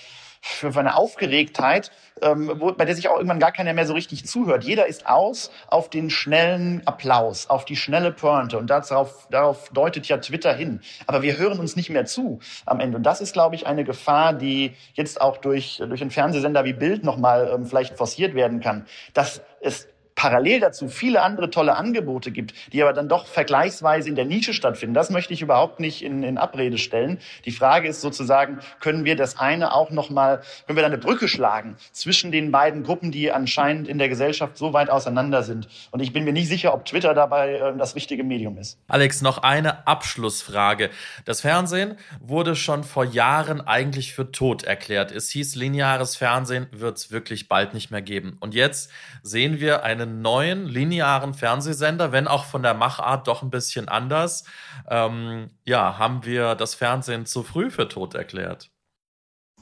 für 0.47 0.79
eine 0.79 0.95
Aufgeregtheit, 0.95 1.91
ähm, 2.21 2.53
wo, 2.57 2.71
bei 2.73 2.85
der 2.85 2.95
sich 2.95 3.09
auch 3.09 3.17
irgendwann 3.17 3.39
gar 3.39 3.51
keiner 3.51 3.73
mehr 3.73 3.87
so 3.87 3.95
richtig 3.95 4.27
zuhört. 4.27 4.63
Jeder 4.63 4.87
ist 4.87 5.07
aus 5.07 5.51
auf 5.69 5.89
den 5.89 6.11
schnellen 6.11 6.87
Applaus, 6.87 7.49
auf 7.49 7.65
die 7.65 7.77
schnelle 7.77 8.13
Pointe. 8.13 8.59
Und 8.59 8.69
darauf, 8.69 9.27
darauf 9.31 9.71
deutet 9.71 10.07
ja 10.07 10.19
Twitter 10.19 10.53
hin. 10.53 10.83
Aber 11.07 11.23
wir 11.23 11.39
hören 11.39 11.59
uns 11.59 11.77
nicht 11.77 11.89
mehr 11.89 12.05
zu 12.05 12.41
am 12.67 12.81
Ende. 12.81 12.99
Und 12.99 13.05
das 13.05 13.23
ist, 13.23 13.33
glaube 13.33 13.55
ich, 13.55 13.67
eine 13.67 13.85
Gefahr, 13.85 14.35
die 14.35 14.75
jetzt 14.93 15.19
auch 15.19 15.39
durch, 15.39 15.79
durch 15.79 16.03
einen 16.03 16.11
Fernsehsender 16.11 16.67
wie 16.67 16.75
Bild 16.75 17.05
nochmal 17.05 17.51
ähm, 17.53 17.65
vielleicht 17.65 17.97
forciert 17.97 18.35
werden 18.35 18.61
kann. 18.61 18.87
Dass 19.15 19.41
es 19.63 19.89
parallel 20.15 20.61
dazu 20.61 20.89
viele 20.89 21.23
andere 21.23 21.51
tolle 21.51 21.77
Angebote 21.77 22.31
gibt, 22.31 22.55
die 22.73 22.83
aber 22.83 22.93
dann 22.93 23.09
doch 23.09 23.27
vergleichsweise 23.27 24.09
in 24.09 24.15
der 24.15 24.25
Nische 24.25 24.55
stattfinden. 24.55 24.95
Das 24.95 25.11
möchte 25.11 25.33
ich 25.33 25.43
überhaupt 25.43 25.81
nicht 25.81 26.03
in, 26.03 26.23
in 26.23 26.39
Abrede 26.39 26.79
stellen. 26.79 27.19
Die 27.45 27.51
Frage 27.51 27.89
ist 27.89 28.01
sozusagen, 28.01 28.61
können 28.81 29.05
wir 29.05 29.17
das 29.17 29.39
eine 29.39 29.75
auch 29.75 29.91
nochmal, 29.91 30.43
können 30.67 30.77
wir 30.77 30.83
da 30.83 30.87
eine 30.87 30.99
Brücke 30.99 31.29
schlagen 31.29 31.77
zwischen 31.93 32.33
den 32.33 32.51
beiden 32.51 32.83
Gruppen, 32.85 33.11
die 33.11 33.33
anscheinend 33.33 33.89
in 33.89 33.99
der 33.99 34.09
Gesellschaft 34.09 34.57
so 34.57 34.73
weit 34.73 34.91
auseinander 34.91 35.43
sind. 35.43 35.69
Und 35.91 36.01
ich 36.01 36.13
bin 36.13 36.25
mir 36.25 36.33
nicht 36.33 36.49
sicher, 36.49 36.75
ob 36.75 36.85
Twitter 36.85 37.15
dabei 37.15 37.55
äh, 37.55 37.77
das 37.77 37.95
richtige 37.95 38.25
Medium 38.25 38.59
ist. 38.59 38.79
Alex, 38.89 39.23
noch 39.23 39.39
eine 39.39 39.87
Abschlussfrage. 39.87 40.91
Das 41.25 41.41
Fernsehen 41.41 41.97
wurde 42.21 42.57
schon 42.57 42.85
vor 42.85 43.05
Jahren 43.05 43.61
eigentlich 43.61 44.15
für 44.15 44.31
tot 44.31 44.63
erklärt. 44.65 45.13
Es 45.13 45.31
hieß, 45.31 45.57
lineares 45.57 46.17
Fernsehen 46.17 46.67
wird 46.71 46.99
es 46.99 47.11
wirklich 47.11 47.49
bald 47.49 47.75
nicht 47.75 47.91
mehr 47.91 48.03
geben. 48.03 48.37
Und 48.41 48.55
jetzt 48.55 48.91
sehen 49.23 49.61
wir 49.61 49.83
einen 50.05 50.23
neuen 50.23 50.67
linearen 50.67 51.35
Fernsehsender, 51.35 52.13
wenn 52.13 52.29
auch 52.29 52.45
von 52.45 52.63
der 52.63 52.75
Machart 52.75 53.29
doch 53.29 53.43
ein 53.43 53.51
bisschen 53.51 53.89
anders. 53.89 54.45
Ähm, 54.89 55.51
ja, 55.65 55.99
haben 55.99 56.25
wir 56.25 56.55
das 56.55 56.75
Fernsehen 56.75 57.27
zu 57.27 57.43
früh 57.43 57.71
für 57.71 57.89
tot 57.89 58.15
erklärt? 58.15 58.71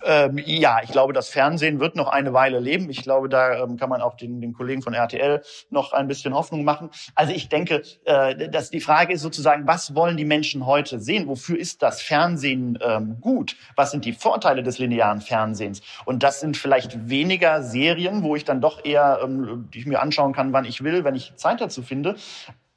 Ähm, 0.05 0.39
ja, 0.45 0.81
ich 0.83 0.91
glaube, 0.91 1.13
das 1.13 1.29
Fernsehen 1.29 1.81
wird 1.81 1.97
noch 1.97 2.09
eine 2.09 2.33
Weile 2.33 2.59
leben. 2.59 2.91
Ich 2.91 3.03
glaube, 3.03 3.29
da 3.29 3.63
ähm, 3.63 3.77
kann 3.77 3.89
man 3.89 4.03
auch 4.03 4.17
den, 4.17 4.41
den 4.41 4.53
Kollegen 4.53 4.83
von 4.83 4.95
RTL 4.95 5.43
noch 5.71 5.93
ein 5.93 6.09
bisschen 6.09 6.35
Hoffnung 6.35 6.65
machen. 6.65 6.91
Also 7.15 7.33
ich 7.33 7.49
denke, 7.49 7.83
äh, 8.05 8.49
dass 8.49 8.71
die 8.71 8.81
Frage 8.81 9.15
ist 9.15 9.23
sozusagen, 9.23 9.67
was 9.67 9.95
wollen 9.95 10.17
die 10.17 10.25
Menschen 10.25 10.67
heute 10.67 11.01
sehen? 11.01 11.27
Wofür 11.29 11.59
ist 11.59 11.83
das 11.83 12.03
Fernsehen 12.03 12.79
ähm, 12.83 13.19
gut? 13.21 13.57
Was 13.77 13.91
sind 13.91 14.05
die 14.05 14.13
Vorteile 14.13 14.63
des 14.63 14.79
linearen 14.79 15.21
Fernsehens? 15.21 15.83
Und 16.05 16.23
das 16.23 16.41
sind 16.41 16.57
vielleicht 16.57 17.09
weniger 17.09 17.63
Serien, 17.63 18.23
wo 18.23 18.37
ich 18.37 18.45
dann 18.45 18.61
doch 18.61 18.85
eher, 18.85 19.21
ähm, 19.23 19.69
die 19.73 19.81
ich 19.81 19.87
mir 19.87 20.01
anschauen 20.01 20.33
kann, 20.33 20.53
wann 20.53 20.65
ich 20.65 20.83
will, 20.83 21.05
wenn 21.05 21.15
ich 21.15 21.35
Zeit 21.37 21.61
dazu 21.61 21.83
finde 21.83 22.17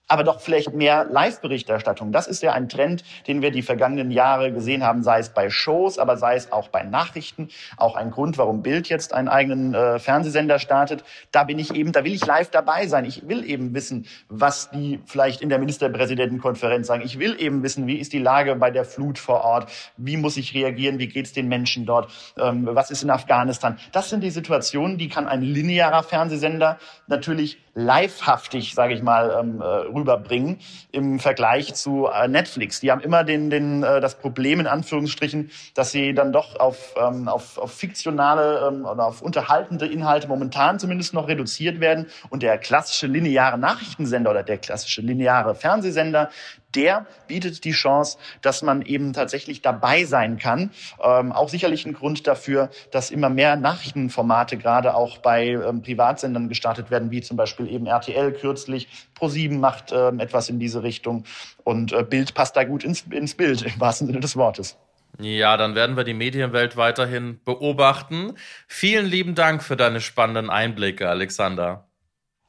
aber 0.08 0.24
doch 0.24 0.40
vielleicht 0.40 0.74
mehr 0.74 1.06
Live-Berichterstattung. 1.10 2.12
Das 2.12 2.28
ist 2.28 2.44
ja 2.44 2.54
ein 2.54 2.70
Trend, 2.70 3.04
den 3.28 3.42
wir 3.42 3.52
die 3.52 3.62
vergangenen 3.62 4.12
Jahre 4.12 4.52
gesehen 4.52 4.84
haben, 4.84 5.04
sei 5.04 5.20
es 5.20 5.30
bei 5.30 5.50
Shows, 5.50 5.98
aber 5.98 6.18
sei 6.18 6.36
es 6.36 6.52
auch 6.52 6.68
bei 6.68 6.84
Nachrichten. 6.84 7.50
Auch 7.78 7.96
ein 7.96 8.12
Grund, 8.12 8.38
warum 8.38 8.62
Bild 8.62 8.90
jetzt 8.90 9.14
einen 9.14 9.28
eigenen 9.28 9.74
äh, 9.74 10.00
Fernsehsender 10.00 10.60
startet. 10.60 11.04
Da 11.32 11.44
bin 11.44 11.60
ich 11.60 11.74
eben, 11.74 11.92
da 11.92 12.04
will 12.04 12.14
ich 12.14 12.26
live 12.26 12.50
dabei 12.50 12.88
sein. 12.88 13.06
Ich 13.06 13.28
will 13.28 13.44
eben 13.50 13.74
wissen, 13.74 14.06
was 14.30 14.70
die 14.70 15.00
vielleicht 15.06 15.42
in 15.42 15.50
der 15.50 15.60
Ministerpräsidentenkonferenz 15.60 16.88
sagen. 16.88 17.04
Ich 17.04 17.20
will 17.20 17.36
eben 17.40 17.64
wissen, 17.64 17.88
wie 17.88 17.98
ist 17.98 18.14
die 18.14 18.20
Lage 18.20 18.56
bei 18.56 18.72
der 18.72 18.86
Flut 18.86 19.18
vor 19.18 19.44
Ort? 19.44 19.72
Wie 19.98 20.18
muss 20.18 20.38
ich 20.38 20.54
reagieren? 20.54 21.00
Wie 21.00 21.08
geht 21.08 21.26
es 21.26 21.34
den 21.34 21.48
Menschen 21.48 21.86
dort? 21.86 22.12
Ähm, 22.38 22.68
was 22.72 22.92
ist 22.92 23.04
in 23.04 23.10
Afghanistan? 23.10 23.80
Das 23.92 24.10
sind 24.10 24.24
die 24.24 24.30
Situationen, 24.32 24.98
die 24.98 25.10
kann 25.10 25.28
ein 25.28 25.42
linearer 25.42 26.04
Fernsehsender 26.04 26.78
natürlich 27.08 27.58
livehaftig, 27.76 28.74
sage 28.74 28.94
ich 28.94 29.04
mal, 29.04 29.38
ähm, 29.40 29.62
äh, 29.62 29.88
rüberbringen 29.96 30.60
im 30.92 31.20
Vergleich 31.20 31.74
zu 31.74 32.08
äh, 32.08 32.28
Netflix. 32.28 32.80
Die 32.80 32.92
haben 32.92 33.02
immer 33.02 33.24
den, 33.24 33.50
den, 33.50 33.84
äh, 33.84 34.02
das 34.02 34.16
Problem 34.16 34.60
in 34.60 34.68
Anführungsstrichen, 34.68 35.52
dass 35.74 35.92
sie 35.92 36.14
dann 36.14 36.34
doch 36.34 36.60
auf, 36.60 36.94
ähm, 37.02 37.28
auf, 37.28 37.58
auf 37.58 37.72
fiktionale 37.74 38.68
ähm, 38.68 38.86
oder 38.86 39.06
auf 39.06 39.22
unterhaltende 39.22 39.88
Inhalte 39.88 40.28
momentan 40.28 40.80
zumindest 40.80 41.14
noch 41.14 41.28
reduziert 41.28 41.80
werden 41.80 42.08
und 42.30 42.44
der 42.44 42.58
klassische 42.58 43.08
lineare 43.08 43.58
Nachrichtensender 43.58 44.32
oder 44.32 44.44
der 44.44 44.58
klassische 44.58 45.02
lineare 45.02 45.56
Fernsehsender, 45.56 46.30
der 46.76 47.06
bietet 47.28 47.64
die 47.64 47.72
Chance, 47.72 48.18
dass 48.42 48.62
man 48.62 48.82
eben 48.82 49.14
tatsächlich 49.14 49.62
dabei 49.62 50.06
sein 50.06 50.38
kann. 50.38 50.72
Ähm, 51.02 51.32
auch 51.32 51.50
sicherlich 51.50 51.86
ein 51.86 51.94
Grund 51.94 52.28
dafür, 52.28 52.70
dass 52.92 53.12
immer 53.12 53.30
mehr 53.30 53.56
Nachrichtenformate 53.56 54.58
gerade 54.58 54.96
auch 54.96 55.18
bei 55.20 55.48
ähm, 55.48 55.82
Privatsendern 55.82 56.50
gestartet 56.50 56.92
werden, 56.92 57.12
wie 57.12 57.22
zum 57.22 57.38
Beispiel 57.38 57.72
eben 57.72 57.88
RTL 57.88 58.32
kürzlich. 58.34 58.88
Pro7 59.20 59.58
macht 59.60 59.92
ähm, 59.92 60.20
etwas 60.20 60.50
in 60.50 60.60
diese 60.60 60.84
Richtung 60.84 61.26
und 61.64 61.94
äh, 61.94 62.04
Bild 62.04 62.34
passt 62.34 62.56
da 62.56 62.64
gut 62.64 62.84
ins, 62.84 63.02
ins 63.10 63.36
Bild 63.36 63.62
im 63.62 63.80
wahrsten 63.80 64.08
Sinne 64.08 64.20
des 64.20 64.36
Wortes. 64.36 64.78
Ja, 65.20 65.56
dann 65.56 65.76
werden 65.76 65.96
wir 65.96 66.04
die 66.04 66.14
Medienwelt 66.14 66.76
weiterhin 66.76 67.40
beobachten. 67.46 68.34
Vielen 68.68 69.06
lieben 69.06 69.34
Dank 69.34 69.64
für 69.64 69.78
deine 69.78 70.02
spannenden 70.02 70.50
Einblicke, 70.50 71.08
Alexander. 71.08 71.88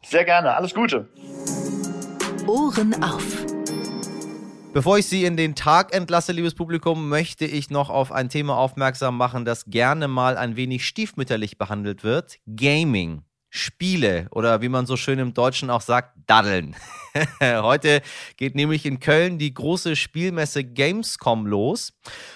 Sehr 0.03 0.25
gerne. 0.25 0.55
Alles 0.55 0.75
Gute. 0.75 1.09
Ohren 2.47 3.03
auf. 3.03 3.56
Bevor 4.77 4.99
ich 4.99 5.07
Sie 5.07 5.25
in 5.25 5.39
den 5.39 5.55
Tag 5.55 5.95
entlasse, 5.95 6.33
liebes 6.33 6.55
Publikum, 6.55 7.09
möchte 7.09 7.47
ich 7.47 7.71
noch 7.71 7.89
auf 7.89 8.13
ein 8.13 8.29
Thema 8.29 8.59
aufmerksam 8.59 9.17
machen, 9.17 9.47
das 9.47 9.65
gerne 9.65 10.07
mal 10.07 10.37
ein 10.37 10.57
wenig 10.57 10.87
stiefmütterlich 10.87 11.57
behandelt 11.57 12.05
wird. 12.05 12.37
Gaming. 12.45 13.23
Spiele 13.57 14.27
oder 14.31 14.61
wie 14.63 14.69
man 14.69 14.87
so 14.87 14.97
schön 14.97 15.19
im 15.19 15.35
Deutschen 15.35 15.71
auch 15.71 15.81
sagt, 15.81 16.17
daddeln. 16.27 16.77
Heute 17.41 18.03
geht 18.37 18.55
nämlich 18.55 18.85
in 18.85 19.01
Köln 19.01 19.39
die 19.39 19.55
große 19.55 19.97
Spielmesse 19.97 20.65
Gamescom 20.65 21.47
los. 21.47 21.93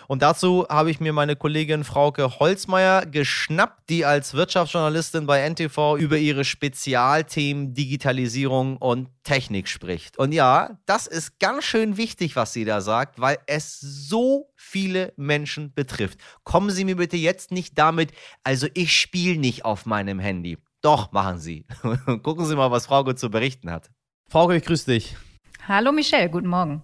Und 0.09 0.23
dazu 0.23 0.67
habe 0.69 0.91
ich 0.91 1.01
mir 1.01 1.13
meine 1.13 1.37
Kollegin 1.37 1.85
Frauke 1.85 2.39
Holzmeier 2.39 3.07
geschnappt, 3.07 3.91
die 3.91 4.05
als 4.05 4.35
Wirtschaftsjournalistin 4.35 5.27
bei 5.27 5.49
NTV 5.49 5.97
über 5.99 6.17
ihre 6.17 6.45
Spezialthemen 6.45 7.75
Digitalisierung 7.75 8.77
und 8.77 9.09
Technik 9.25 9.69
spricht. 9.69 10.19
Und 10.19 10.33
ja, 10.33 10.79
das 10.87 11.07
ist 11.07 11.39
ganz 11.39 11.65
schön 11.65 11.97
wichtig, 11.97 12.37
was 12.37 12.53
sie 12.53 12.65
da 12.65 12.81
sagt, 12.81 13.21
weil 13.21 13.39
es 13.47 13.79
so 13.81 14.51
viele 14.57 15.13
Menschen 15.17 15.75
betrifft. 15.75 16.19
Kommen 16.45 16.71
Sie 16.71 16.85
mir 16.85 16.97
bitte 16.97 17.17
jetzt 17.17 17.51
nicht 17.51 17.79
damit, 17.79 18.13
also 18.45 18.67
ich 18.75 18.99
spiele 18.99 19.39
nicht 19.39 19.65
auf 19.65 19.87
meinem 19.87 20.19
Handy. 20.19 20.59
Doch, 20.83 21.13
machen 21.13 21.39
Sie. 21.39 21.67
Gucken 22.23 22.47
Sie 22.47 22.57
mal, 22.57 22.71
was 22.71 22.87
Frauke 22.87 23.15
zu 23.15 23.31
berichten 23.31 23.71
hat. 23.71 23.91
Frauke, 24.31 24.57
ich 24.57 24.65
grüße 24.65 24.91
dich. 24.91 25.17
Hallo 25.69 25.93
Michelle, 25.93 26.31
guten 26.31 26.49
Morgen. 26.49 26.83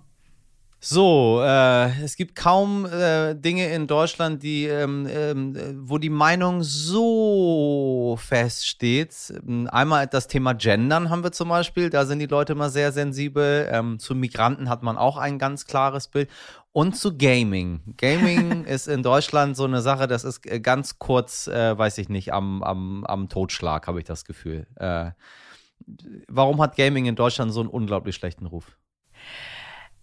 So, 0.78 1.40
äh, 1.42 2.02
es 2.02 2.16
gibt 2.16 2.36
kaum 2.36 2.84
äh, 2.84 3.34
Dinge 3.34 3.72
in 3.72 3.86
Deutschland, 3.86 4.42
die, 4.42 4.66
ähm, 4.66 5.08
ähm, 5.10 5.56
wo 5.88 5.96
die 5.96 6.10
Meinung 6.10 6.62
so 6.62 8.18
feststeht. 8.20 9.32
Einmal 9.68 10.06
das 10.06 10.28
Thema 10.28 10.52
Gendern 10.52 11.08
haben 11.08 11.24
wir 11.24 11.32
zum 11.32 11.48
Beispiel, 11.48 11.88
da 11.88 12.04
sind 12.04 12.18
die 12.18 12.26
Leute 12.26 12.52
immer 12.52 12.68
sehr 12.68 12.92
sensibel. 12.92 13.66
Ähm, 13.72 13.98
zu 13.98 14.14
Migranten 14.14 14.68
hat 14.68 14.82
man 14.82 14.98
auch 14.98 15.16
ein 15.16 15.38
ganz 15.38 15.64
klares 15.64 16.08
Bild. 16.08 16.28
Und 16.76 16.94
zu 16.94 17.16
Gaming. 17.16 17.94
Gaming 17.96 18.64
ist 18.66 18.86
in 18.86 19.02
Deutschland 19.02 19.56
so 19.56 19.64
eine 19.64 19.80
Sache, 19.80 20.06
das 20.06 20.24
ist 20.24 20.44
äh, 20.44 20.60
ganz 20.60 20.98
kurz, 20.98 21.46
äh, 21.46 21.78
weiß 21.78 21.96
ich 21.96 22.10
nicht, 22.10 22.34
am, 22.34 22.62
am, 22.62 23.02
am 23.06 23.30
Totschlag, 23.30 23.86
habe 23.86 23.98
ich 24.00 24.04
das 24.04 24.26
Gefühl. 24.26 24.66
Äh, 24.74 25.12
warum 26.28 26.60
hat 26.60 26.76
Gaming 26.76 27.06
in 27.06 27.16
Deutschland 27.16 27.50
so 27.50 27.60
einen 27.60 27.70
unglaublich 27.70 28.14
schlechten 28.14 28.44
Ruf? 28.44 28.76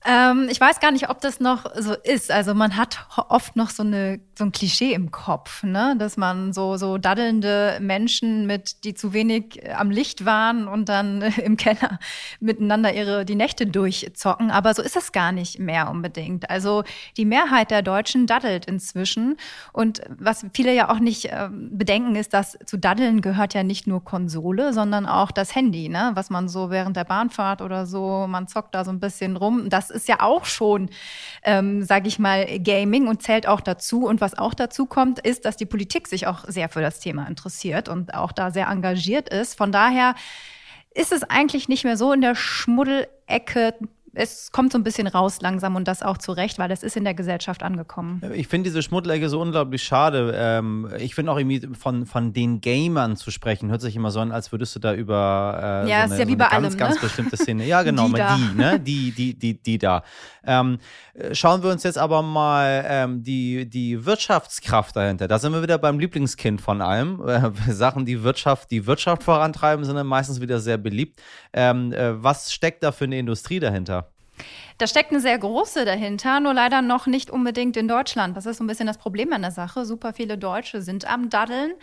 Ähm, 0.05 0.47
ich 0.49 0.59
weiß 0.59 0.81
gar 0.81 0.91
nicht, 0.91 1.09
ob 1.09 1.21
das 1.21 1.39
noch 1.39 1.65
so 1.77 1.93
ist. 1.93 2.29
Also 2.29 2.53
man 2.53 2.75
hat 2.75 3.07
oft 3.29 3.55
noch 3.55 3.69
so, 3.69 3.83
eine, 3.83 4.19
so 4.37 4.43
ein 4.43 4.51
Klischee 4.51 4.93
im 4.93 5.11
Kopf, 5.11 5.63
ne? 5.63 5.95
dass 5.97 6.17
man 6.17 6.51
so, 6.51 6.75
so 6.75 6.97
daddelnde 6.97 7.77
Menschen 7.79 8.45
mit, 8.45 8.83
die 8.83 8.95
zu 8.95 9.13
wenig 9.13 9.61
am 9.73 9.91
Licht 9.91 10.25
waren 10.25 10.67
und 10.67 10.89
dann 10.89 11.21
im 11.21 11.55
Keller 11.55 11.99
miteinander 12.41 12.93
ihre 12.93 13.23
die 13.23 13.35
Nächte 13.35 13.65
durchzocken. 13.65 14.51
Aber 14.51 14.73
so 14.73 14.81
ist 14.81 14.97
es 14.97 15.13
gar 15.13 15.31
nicht 15.31 15.59
mehr 15.59 15.89
unbedingt. 15.89 16.49
Also 16.49 16.83
die 17.15 17.25
Mehrheit 17.25 17.71
der 17.71 17.81
Deutschen 17.81 18.27
daddelt 18.27 18.65
inzwischen. 18.65 19.37
Und 19.71 20.01
was 20.09 20.45
viele 20.53 20.73
ja 20.75 20.89
auch 20.89 20.99
nicht 20.99 21.25
äh, 21.25 21.47
bedenken, 21.49 22.17
ist, 22.17 22.33
dass 22.33 22.57
zu 22.65 22.77
daddeln 22.77 23.21
gehört 23.21 23.53
ja 23.53 23.63
nicht 23.63 23.87
nur 23.87 24.03
Konsole, 24.03 24.73
sondern 24.73 25.05
auch 25.05 25.31
das 25.31 25.55
Handy, 25.55 25.87
ne? 25.87 26.11
was 26.13 26.29
man 26.29 26.49
so 26.49 26.69
während 26.69 26.97
der 26.97 27.05
Bahnfahrt 27.05 27.61
oder 27.61 27.85
so, 27.85 28.25
man 28.27 28.49
zockt 28.49 28.75
da 28.75 28.83
so 28.83 28.91
ein 28.91 28.99
bisschen 28.99 29.37
rum. 29.37 29.69
Das 29.69 29.92
ist 29.93 30.07
ja 30.07 30.19
auch 30.19 30.45
schon, 30.45 30.89
ähm, 31.43 31.83
sage 31.83 32.07
ich 32.07 32.19
mal, 32.19 32.59
Gaming 32.59 33.07
und 33.07 33.21
zählt 33.21 33.47
auch 33.47 33.61
dazu. 33.61 34.05
Und 34.05 34.21
was 34.21 34.37
auch 34.37 34.53
dazu 34.53 34.85
kommt, 34.85 35.19
ist, 35.19 35.45
dass 35.45 35.57
die 35.57 35.65
Politik 35.65 36.07
sich 36.07 36.27
auch 36.27 36.45
sehr 36.47 36.69
für 36.69 36.81
das 36.81 36.99
Thema 36.99 37.27
interessiert 37.27 37.89
und 37.89 38.13
auch 38.13 38.31
da 38.31 38.51
sehr 38.51 38.67
engagiert 38.67 39.29
ist. 39.29 39.55
Von 39.55 39.71
daher 39.71 40.15
ist 40.93 41.11
es 41.11 41.23
eigentlich 41.23 41.69
nicht 41.69 41.83
mehr 41.83 41.97
so 41.97 42.11
in 42.11 42.21
der 42.21 42.35
Schmuddelecke 42.35 43.75
es 44.15 44.51
kommt 44.51 44.71
so 44.71 44.77
ein 44.77 44.83
bisschen 44.83 45.07
raus 45.07 45.41
langsam 45.41 45.75
und 45.75 45.87
das 45.87 46.03
auch 46.03 46.17
zu 46.17 46.33
Recht, 46.33 46.59
weil 46.59 46.69
das 46.69 46.83
ist 46.83 46.95
in 46.95 47.03
der 47.03 47.15
Gesellschaft 47.15 47.63
angekommen. 47.63 48.21
Ich 48.33 48.47
finde 48.47 48.69
diese 48.69 48.83
Schmuddelecke 48.83 49.27
so 49.27 49.41
unglaublich 49.41 49.81
schade. 49.81 50.33
Ähm, 50.35 50.87
ich 50.99 51.15
finde 51.15 51.31
auch 51.31 51.37
irgendwie 51.37 51.67
von, 51.75 52.05
von 52.05 52.31
den 52.31 52.61
Gamern 52.61 53.17
zu 53.17 53.31
sprechen, 53.31 53.71
hört 53.71 53.81
sich 53.81 53.95
immer 53.95 54.11
so 54.11 54.19
an, 54.19 54.31
als 54.31 54.51
würdest 54.51 54.75
du 54.75 54.79
da 54.79 54.93
über 54.93 55.83
äh, 55.85 55.89
ja, 55.89 56.07
so 56.07 56.13
eine, 56.13 56.13
ist 56.13 56.19
ja 56.19 56.27
wie 56.27 56.31
so 56.31 56.37
bei 56.37 56.47
ganz, 56.49 56.53
allem, 56.53 56.77
ganz 56.77 56.95
ne? 56.95 57.01
bestimmte 57.01 57.37
Szene. 57.37 57.65
Ja, 57.65 57.81
genau, 57.83 58.07
die, 58.07 58.13
da. 58.13 58.35
die, 58.35 58.57
ne? 58.57 58.79
Die, 58.79 59.11
die, 59.11 59.33
die, 59.33 59.61
die 59.61 59.77
da. 59.79 60.03
Ähm, 60.45 60.77
schauen 61.31 61.63
wir 61.63 61.71
uns 61.71 61.83
jetzt 61.83 61.97
aber 61.97 62.21
mal 62.21 62.85
ähm, 62.87 63.23
die, 63.23 63.67
die 63.67 64.05
Wirtschaftskraft 64.05 64.95
dahinter. 64.95 65.27
Da 65.27 65.39
sind 65.39 65.53
wir 65.53 65.63
wieder 65.63 65.79
beim 65.79 65.97
Lieblingskind 65.97 66.61
von 66.61 66.81
allem. 66.81 67.19
Äh, 67.27 67.51
Sachen, 67.71 68.05
die 68.05 68.23
Wirtschaft, 68.23 68.69
die 68.69 68.85
Wirtschaft 68.85 69.23
vorantreiben, 69.23 69.85
sind 69.85 69.95
dann 69.95 70.05
meistens 70.05 70.39
wieder 70.39 70.59
sehr 70.59 70.77
beliebt. 70.77 71.21
Ähm, 71.51 71.91
äh, 71.93 72.21
was 72.21 72.53
steckt 72.53 72.83
da 72.83 72.91
für 72.91 73.05
eine 73.05 73.17
Industrie 73.17 73.59
dahinter? 73.59 74.02
Da 74.77 74.87
steckt 74.87 75.11
eine 75.11 75.19
sehr 75.19 75.37
große 75.37 75.85
dahinter, 75.85 76.39
nur 76.39 76.53
leider 76.53 76.81
noch 76.81 77.05
nicht 77.05 77.29
unbedingt 77.29 77.77
in 77.77 77.87
Deutschland. 77.87 78.35
Das 78.35 78.45
ist 78.45 78.57
so 78.57 78.63
ein 78.63 78.67
bisschen 78.67 78.87
das 78.87 78.97
Problem 78.97 79.31
an 79.31 79.41
der 79.41 79.51
Sache. 79.51 79.85
Super 79.85 80.13
viele 80.13 80.37
Deutsche 80.37 80.81
sind 80.81 81.09
am 81.09 81.29
Daddeln. 81.29 81.73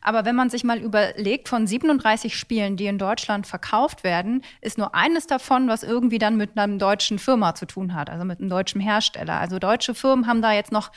Aber 0.00 0.24
wenn 0.24 0.34
man 0.34 0.48
sich 0.48 0.64
mal 0.64 0.78
überlegt, 0.78 1.48
von 1.48 1.66
37 1.66 2.36
Spielen, 2.36 2.76
die 2.76 2.86
in 2.86 2.98
Deutschland 2.98 3.46
verkauft 3.46 4.04
werden, 4.04 4.42
ist 4.60 4.78
nur 4.78 4.94
eines 4.94 5.26
davon, 5.26 5.68
was 5.68 5.82
irgendwie 5.82 6.18
dann 6.18 6.36
mit 6.36 6.56
einer 6.56 6.78
deutschen 6.78 7.18
Firma 7.18 7.54
zu 7.54 7.66
tun 7.66 7.94
hat, 7.94 8.08
also 8.08 8.24
mit 8.24 8.40
einem 8.40 8.48
deutschen 8.48 8.80
Hersteller. 8.80 9.38
Also 9.38 9.58
deutsche 9.58 9.94
Firmen 9.94 10.26
haben 10.26 10.40
da 10.40 10.52
jetzt 10.52 10.72
noch 10.72 10.90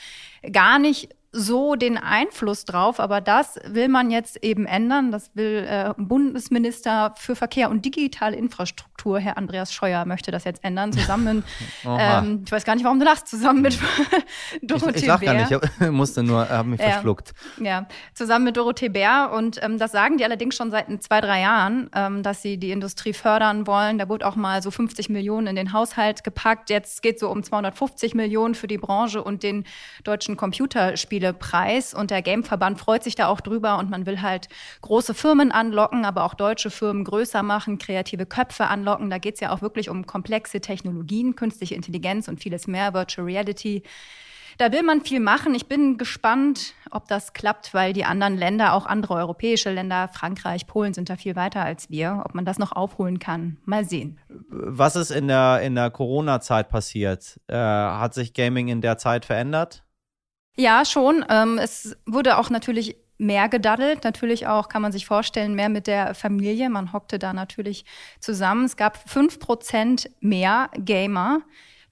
gar 0.52 0.78
nicht 0.78 1.10
so 1.34 1.76
den 1.76 1.96
Einfluss 1.96 2.66
drauf, 2.66 3.00
aber 3.00 3.22
das 3.22 3.58
will 3.64 3.88
man 3.88 4.10
jetzt 4.10 4.44
eben 4.44 4.66
ändern. 4.66 5.10
Das 5.10 5.30
will 5.34 5.66
äh, 5.66 5.94
Bundesminister 5.96 7.14
für 7.16 7.34
Verkehr 7.34 7.70
und 7.70 7.86
digitale 7.86 8.36
Infrastruktur, 8.36 9.18
Herr 9.18 9.38
Andreas 9.38 9.72
Scheuer, 9.72 10.04
möchte 10.04 10.30
das 10.30 10.44
jetzt 10.44 10.62
ändern, 10.62 10.92
zusammen. 10.92 11.42
ähm, 11.86 12.42
ich 12.44 12.52
weiß 12.52 12.64
gar 12.66 12.74
nicht, 12.74 12.84
warum 12.84 12.98
du 12.98 13.06
lachst, 13.06 13.28
zusammen 13.28 13.62
mit 13.62 13.78
Dorothee 14.62 14.90
Ich, 14.90 14.96
ich 14.96 15.06
lach 15.06 15.22
gar 15.22 15.34
nicht, 15.34 15.50
ich 15.50 15.90
musste 15.90 16.22
nur, 16.22 16.46
habe 16.46 16.68
mich 16.68 16.80
ja, 16.80 16.90
verschluckt. 16.90 17.32
Ja, 17.58 17.86
zusammen 18.12 18.44
mit 18.44 18.58
Dorothee 18.58 18.90
Bär 18.90 19.30
und 19.34 19.58
ähm, 19.62 19.78
das 19.78 19.92
sagen 19.92 20.18
die 20.18 20.26
allerdings 20.26 20.54
schon 20.54 20.70
seit 20.70 21.02
zwei, 21.02 21.22
drei 21.22 21.40
Jahren, 21.40 21.88
ähm, 21.94 22.22
dass 22.22 22.42
sie 22.42 22.58
die 22.58 22.72
Industrie 22.72 23.14
fördern 23.14 23.66
wollen. 23.66 23.96
Da 23.96 24.10
wurde 24.10 24.26
auch 24.26 24.36
mal 24.36 24.62
so 24.62 24.70
50 24.70 25.08
Millionen 25.08 25.46
in 25.46 25.56
den 25.56 25.72
Haushalt 25.72 26.24
gepackt. 26.24 26.68
Jetzt 26.68 27.02
geht 27.02 27.14
es 27.14 27.20
so 27.20 27.30
um 27.30 27.42
250 27.42 28.14
Millionen 28.14 28.54
für 28.54 28.66
die 28.66 28.78
Branche 28.78 29.24
und 29.24 29.42
den 29.42 29.64
deutschen 30.04 30.36
Computerspiel 30.36 31.21
Preis 31.32 31.94
und 31.94 32.10
der 32.10 32.22
Gameverband 32.22 32.80
freut 32.80 33.04
sich 33.04 33.14
da 33.14 33.28
auch 33.28 33.40
drüber 33.40 33.78
und 33.78 33.90
man 33.90 34.06
will 34.06 34.22
halt 34.22 34.48
große 34.80 35.14
Firmen 35.14 35.52
anlocken, 35.52 36.04
aber 36.04 36.24
auch 36.24 36.34
deutsche 36.34 36.70
Firmen 36.70 37.04
größer 37.04 37.42
machen, 37.42 37.78
kreative 37.78 38.26
Köpfe 38.26 38.66
anlocken. 38.66 39.10
Da 39.10 39.18
geht 39.18 39.34
es 39.34 39.40
ja 39.40 39.52
auch 39.52 39.62
wirklich 39.62 39.88
um 39.88 40.06
komplexe 40.06 40.60
Technologien, 40.60 41.36
künstliche 41.36 41.76
Intelligenz 41.76 42.26
und 42.28 42.40
vieles 42.40 42.66
mehr, 42.66 42.92
Virtual 42.94 43.26
Reality. 43.26 43.82
Da 44.58 44.70
will 44.72 44.82
man 44.82 45.00
viel 45.02 45.20
machen. 45.20 45.54
Ich 45.54 45.66
bin 45.66 45.96
gespannt, 45.98 46.74
ob 46.90 47.08
das 47.08 47.32
klappt, 47.32 47.72
weil 47.74 47.92
die 47.92 48.04
anderen 48.04 48.36
Länder, 48.36 48.74
auch 48.74 48.86
andere 48.86 49.14
europäische 49.14 49.70
Länder, 49.70 50.08
Frankreich, 50.08 50.66
Polen 50.66 50.94
sind 50.94 51.08
da 51.08 51.16
viel 51.16 51.36
weiter 51.36 51.62
als 51.62 51.90
wir, 51.90 52.22
ob 52.24 52.34
man 52.34 52.44
das 52.44 52.58
noch 52.58 52.72
aufholen 52.72 53.18
kann. 53.18 53.56
Mal 53.64 53.84
sehen. 53.84 54.18
Was 54.48 54.96
ist 54.96 55.10
in 55.10 55.28
der, 55.28 55.60
in 55.62 55.74
der 55.74 55.90
Corona-Zeit 55.90 56.68
passiert? 56.68 57.40
Äh, 57.48 57.56
hat 57.56 58.14
sich 58.14 58.34
Gaming 58.34 58.68
in 58.68 58.80
der 58.80 58.98
Zeit 58.98 59.24
verändert? 59.24 59.84
Ja, 60.56 60.84
schon. 60.84 61.24
Ähm, 61.28 61.58
es 61.58 61.96
wurde 62.06 62.38
auch 62.38 62.50
natürlich 62.50 62.96
mehr 63.18 63.48
gedaddelt. 63.48 64.04
Natürlich 64.04 64.46
auch, 64.46 64.68
kann 64.68 64.82
man 64.82 64.92
sich 64.92 65.06
vorstellen, 65.06 65.54
mehr 65.54 65.68
mit 65.68 65.86
der 65.86 66.14
Familie. 66.14 66.68
Man 66.68 66.92
hockte 66.92 67.18
da 67.18 67.32
natürlich 67.32 67.84
zusammen. 68.20 68.64
Es 68.64 68.76
gab 68.76 69.08
fünf 69.08 69.38
Prozent 69.38 70.10
mehr 70.20 70.70
Gamer 70.76 71.42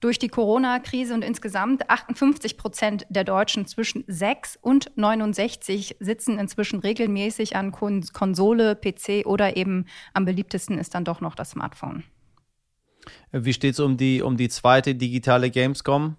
durch 0.01 0.17
die 0.17 0.27
Corona-Krise 0.27 1.13
und 1.13 1.23
insgesamt 1.23 1.89
58 1.89 2.57
Prozent 2.57 3.05
der 3.09 3.23
Deutschen 3.23 3.67
zwischen 3.67 4.03
6 4.07 4.57
und 4.59 4.91
69 4.95 5.97
sitzen 5.99 6.39
inzwischen 6.39 6.79
regelmäßig 6.79 7.55
an 7.55 7.71
Kon 7.71 8.03
Konsole, 8.11 8.75
PC 8.75 9.25
oder 9.25 9.55
eben 9.57 9.85
am 10.13 10.25
beliebtesten 10.25 10.79
ist 10.79 10.95
dann 10.95 11.05
doch 11.05 11.21
noch 11.21 11.35
das 11.35 11.51
Smartphone. 11.51 12.03
Wie 13.31 13.53
steht 13.53 13.73
es 13.73 13.79
um 13.79 13.95
die, 13.95 14.21
um 14.21 14.37
die 14.37 14.49
zweite 14.49 14.95
digitale 14.95 15.51
Gamescom? 15.51 16.17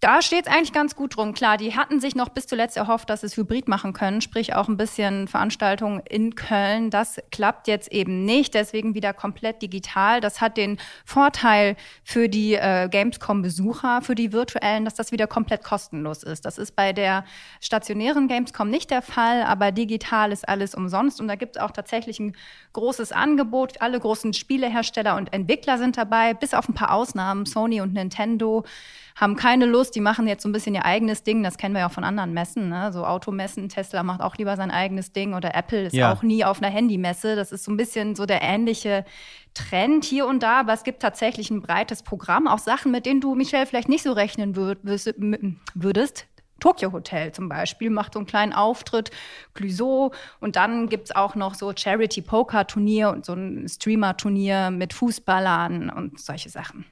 Da 0.00 0.22
steht 0.22 0.46
es 0.46 0.52
eigentlich 0.52 0.72
ganz 0.72 0.94
gut 0.94 1.16
drum. 1.16 1.34
Klar, 1.34 1.56
die 1.56 1.74
hatten 1.74 1.98
sich 1.98 2.14
noch 2.14 2.28
bis 2.28 2.46
zuletzt 2.46 2.76
erhofft, 2.76 3.10
dass 3.10 3.24
es 3.24 3.36
hybrid 3.36 3.66
machen 3.66 3.92
können, 3.92 4.20
sprich 4.20 4.54
auch 4.54 4.68
ein 4.68 4.76
bisschen 4.76 5.26
Veranstaltungen 5.26 6.00
in 6.08 6.36
Köln. 6.36 6.90
Das 6.90 7.18
klappt 7.32 7.66
jetzt 7.66 7.90
eben 7.90 8.24
nicht, 8.24 8.54
deswegen 8.54 8.94
wieder 8.94 9.12
komplett 9.12 9.60
digital. 9.60 10.20
Das 10.20 10.40
hat 10.40 10.56
den 10.56 10.78
Vorteil 11.04 11.74
für 12.04 12.28
die 12.28 12.54
äh, 12.54 12.88
Gamescom-Besucher, 12.88 14.00
für 14.02 14.14
die 14.14 14.32
virtuellen, 14.32 14.84
dass 14.84 14.94
das 14.94 15.10
wieder 15.10 15.26
komplett 15.26 15.64
kostenlos 15.64 16.22
ist. 16.22 16.44
Das 16.44 16.58
ist 16.58 16.76
bei 16.76 16.92
der 16.92 17.24
stationären 17.60 18.28
Gamescom 18.28 18.70
nicht 18.70 18.92
der 18.92 19.02
Fall, 19.02 19.42
aber 19.42 19.72
digital 19.72 20.30
ist 20.30 20.48
alles 20.48 20.76
umsonst 20.76 21.20
und 21.20 21.26
da 21.26 21.34
gibt 21.34 21.56
es 21.56 21.62
auch 21.62 21.72
tatsächlich 21.72 22.20
ein 22.20 22.36
großes 22.72 23.10
Angebot. 23.10 23.80
Alle 23.80 23.98
großen 23.98 24.32
Spielehersteller 24.32 25.16
und 25.16 25.32
Entwickler 25.32 25.76
sind 25.76 25.96
dabei, 25.96 26.34
bis 26.34 26.54
auf 26.54 26.68
ein 26.68 26.74
paar 26.74 26.92
Ausnahmen, 26.92 27.46
Sony 27.46 27.80
und 27.80 27.94
Nintendo 27.94 28.64
haben 29.18 29.36
keine 29.36 29.66
Lust, 29.66 29.87
die 29.90 30.00
machen 30.00 30.26
jetzt 30.26 30.42
so 30.42 30.48
ein 30.48 30.52
bisschen 30.52 30.74
ihr 30.74 30.84
eigenes 30.84 31.22
Ding. 31.22 31.42
Das 31.42 31.58
kennen 31.58 31.74
wir 31.74 31.80
ja 31.80 31.88
auch 31.88 31.92
von 31.92 32.04
anderen 32.04 32.32
Messen, 32.32 32.68
ne? 32.68 32.92
so 32.92 33.04
Automessen. 33.04 33.68
Tesla 33.68 34.02
macht 34.02 34.20
auch 34.20 34.36
lieber 34.36 34.56
sein 34.56 34.70
eigenes 34.70 35.12
Ding 35.12 35.34
oder 35.34 35.54
Apple 35.54 35.86
ist 35.86 35.94
ja. 35.94 36.12
auch 36.12 36.22
nie 36.22 36.44
auf 36.44 36.62
einer 36.62 36.70
Handymesse. 36.70 37.36
Das 37.36 37.52
ist 37.52 37.64
so 37.64 37.72
ein 37.72 37.76
bisschen 37.76 38.16
so 38.16 38.26
der 38.26 38.42
ähnliche 38.42 39.04
Trend 39.54 40.04
hier 40.04 40.26
und 40.26 40.42
da, 40.42 40.60
aber 40.60 40.72
es 40.72 40.84
gibt 40.84 41.02
tatsächlich 41.02 41.50
ein 41.50 41.62
breites 41.62 42.02
Programm, 42.02 42.46
auch 42.46 42.58
Sachen, 42.58 42.92
mit 42.92 43.06
denen 43.06 43.20
du, 43.20 43.34
Michelle, 43.34 43.66
vielleicht 43.66 43.88
nicht 43.88 44.04
so 44.04 44.12
rechnen 44.12 44.56
würdest. 44.56 46.26
Tokyo 46.60 46.92
Hotel 46.92 47.32
zum 47.32 47.48
Beispiel 47.48 47.90
macht 47.90 48.14
so 48.14 48.18
einen 48.18 48.26
kleinen 48.26 48.52
Auftritt, 48.52 49.10
Clouseau. 49.54 50.12
Und 50.40 50.56
dann 50.56 50.88
gibt 50.88 51.06
es 51.06 51.16
auch 51.16 51.34
noch 51.34 51.54
so 51.54 51.72
Charity-Poker-Turnier 51.74 53.10
und 53.10 53.24
so 53.24 53.34
ein 53.34 53.68
Streamer-Turnier 53.68 54.70
mit 54.70 54.92
Fußballern 54.92 55.90
und 55.90 56.20
solche 56.20 56.48
Sachen. 56.48 56.84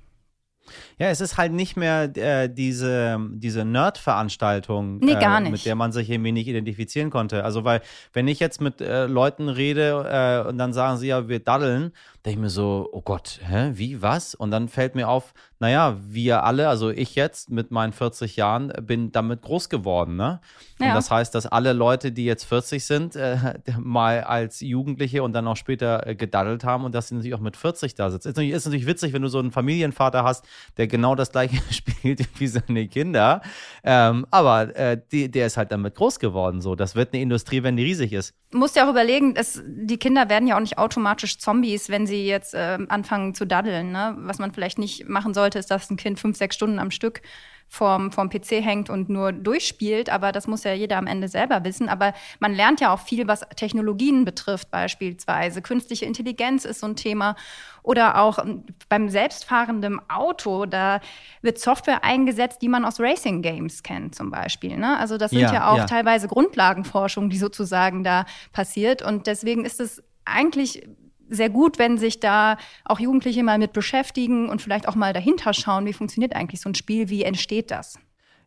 Ja, 0.98 1.08
es 1.08 1.20
ist 1.20 1.36
halt 1.36 1.52
nicht 1.52 1.76
mehr 1.76 2.10
äh, 2.16 2.48
diese, 2.48 3.18
diese 3.32 3.64
Nerd-Veranstaltung, 3.64 4.98
nee, 4.98 5.12
äh, 5.12 5.40
mit 5.40 5.64
der 5.64 5.74
man 5.74 5.92
sich 5.92 6.10
irgendwie 6.10 6.32
nicht 6.32 6.48
identifizieren 6.48 7.10
konnte. 7.10 7.44
Also, 7.44 7.64
weil, 7.64 7.82
wenn 8.12 8.28
ich 8.28 8.40
jetzt 8.40 8.60
mit 8.60 8.80
äh, 8.80 9.06
Leuten 9.06 9.48
rede 9.48 10.44
äh, 10.44 10.48
und 10.48 10.58
dann 10.58 10.72
sagen 10.72 10.98
sie 10.98 11.08
ja, 11.08 11.28
wir 11.28 11.40
daddeln, 11.40 11.92
denke 12.26 12.40
ich 12.40 12.42
mir 12.42 12.50
so, 12.50 12.88
oh 12.90 13.02
Gott, 13.02 13.38
hä, 13.48 13.70
wie, 13.74 14.02
was? 14.02 14.34
Und 14.34 14.50
dann 14.50 14.68
fällt 14.68 14.96
mir 14.96 15.08
auf, 15.08 15.32
naja, 15.60 15.96
wir 16.08 16.42
alle, 16.42 16.68
also 16.68 16.90
ich 16.90 17.14
jetzt 17.14 17.50
mit 17.50 17.70
meinen 17.70 17.92
40 17.92 18.34
Jahren, 18.34 18.72
bin 18.82 19.12
damit 19.12 19.42
groß 19.42 19.68
geworden, 19.68 20.16
ne? 20.16 20.40
Ja. 20.80 20.88
Und 20.88 20.94
das 20.96 21.10
heißt, 21.10 21.34
dass 21.36 21.46
alle 21.46 21.72
Leute, 21.72 22.10
die 22.10 22.24
jetzt 22.24 22.44
40 22.44 22.84
sind, 22.84 23.14
äh, 23.14 23.54
mal 23.78 24.24
als 24.24 24.60
Jugendliche 24.60 25.22
und 25.22 25.34
dann 25.34 25.46
auch 25.46 25.56
später 25.56 26.04
äh, 26.04 26.16
gedaddelt 26.16 26.64
haben 26.64 26.84
und 26.84 26.96
dass 26.96 27.08
sie 27.08 27.14
natürlich 27.14 27.34
auch 27.34 27.40
mit 27.40 27.56
40 27.56 27.94
da 27.94 28.10
sitzen. 28.10 28.28
Ist 28.28 28.36
natürlich, 28.36 28.54
ist 28.54 28.64
natürlich 28.66 28.86
witzig, 28.88 29.12
wenn 29.12 29.22
du 29.22 29.28
so 29.28 29.38
einen 29.38 29.52
Familienvater 29.52 30.24
hast, 30.24 30.44
der 30.78 30.88
genau 30.88 31.14
das 31.14 31.30
gleiche 31.30 31.62
spielt 31.72 32.28
wie 32.40 32.46
seine 32.48 32.88
Kinder. 32.88 33.40
Ähm, 33.84 34.26
aber 34.32 34.74
äh, 34.74 35.00
die, 35.12 35.30
der 35.30 35.46
ist 35.46 35.56
halt 35.56 35.70
damit 35.70 35.94
groß 35.94 36.18
geworden. 36.18 36.60
So, 36.60 36.74
das 36.74 36.96
wird 36.96 37.14
eine 37.14 37.22
Industrie, 37.22 37.62
wenn 37.62 37.76
die 37.76 37.84
riesig 37.84 38.12
ist. 38.12 38.34
Du 38.50 38.58
musst 38.58 38.76
ja 38.76 38.84
auch 38.84 38.90
überlegen, 38.90 39.34
es, 39.36 39.62
die 39.64 39.96
Kinder 39.96 40.28
werden 40.28 40.48
ja 40.48 40.56
auch 40.56 40.60
nicht 40.60 40.78
automatisch 40.78 41.38
Zombies, 41.38 41.88
wenn 41.88 42.06
sie 42.06 42.15
jetzt 42.24 42.54
äh, 42.54 42.78
anfangen 42.88 43.34
zu 43.34 43.46
daddeln. 43.46 43.92
Ne? 43.92 44.14
Was 44.20 44.38
man 44.38 44.52
vielleicht 44.52 44.78
nicht 44.78 45.08
machen 45.08 45.34
sollte, 45.34 45.58
ist, 45.58 45.70
dass 45.70 45.90
ein 45.90 45.96
Kind 45.96 46.18
fünf, 46.18 46.36
sechs 46.36 46.54
Stunden 46.54 46.78
am 46.78 46.90
Stück 46.90 47.20
vorm, 47.68 48.12
vorm 48.12 48.30
PC 48.30 48.62
hängt 48.62 48.90
und 48.90 49.08
nur 49.08 49.32
durchspielt. 49.32 50.08
Aber 50.08 50.32
das 50.32 50.46
muss 50.46 50.64
ja 50.64 50.72
jeder 50.72 50.98
am 50.98 51.06
Ende 51.06 51.28
selber 51.28 51.64
wissen. 51.64 51.88
Aber 51.88 52.14
man 52.38 52.54
lernt 52.54 52.80
ja 52.80 52.92
auch 52.92 53.00
viel, 53.00 53.26
was 53.26 53.40
Technologien 53.56 54.24
betrifft, 54.24 54.70
beispielsweise. 54.70 55.62
Künstliche 55.62 56.04
Intelligenz 56.04 56.64
ist 56.64 56.80
so 56.80 56.86
ein 56.86 56.96
Thema. 56.96 57.36
Oder 57.82 58.20
auch 58.20 58.38
ähm, 58.38 58.64
beim 58.88 59.08
selbstfahrenden 59.08 60.00
Auto, 60.08 60.66
da 60.66 61.00
wird 61.42 61.58
Software 61.58 62.04
eingesetzt, 62.04 62.62
die 62.62 62.68
man 62.68 62.84
aus 62.84 62.98
Racing 63.00 63.42
Games 63.42 63.82
kennt, 63.82 64.14
zum 64.14 64.30
Beispiel. 64.30 64.76
Ne? 64.76 64.98
Also 64.98 65.18
das 65.18 65.30
sind 65.30 65.40
ja, 65.40 65.52
ja 65.52 65.68
auch 65.70 65.78
ja. 65.78 65.86
teilweise 65.86 66.28
Grundlagenforschung, 66.28 67.30
die 67.30 67.38
sozusagen 67.38 68.04
da 68.04 68.26
passiert. 68.52 69.02
Und 69.02 69.26
deswegen 69.26 69.64
ist 69.64 69.80
es 69.80 70.02
eigentlich 70.24 70.82
sehr 71.28 71.50
gut, 71.50 71.78
wenn 71.78 71.98
sich 71.98 72.20
da 72.20 72.58
auch 72.84 73.00
Jugendliche 73.00 73.42
mal 73.42 73.58
mit 73.58 73.72
beschäftigen 73.72 74.48
und 74.48 74.62
vielleicht 74.62 74.88
auch 74.88 74.94
mal 74.94 75.12
dahinter 75.12 75.52
schauen, 75.54 75.86
wie 75.86 75.92
funktioniert 75.92 76.34
eigentlich 76.34 76.60
so 76.60 76.68
ein 76.68 76.74
Spiel, 76.74 77.08
wie 77.08 77.22
entsteht 77.22 77.70
das. 77.70 77.98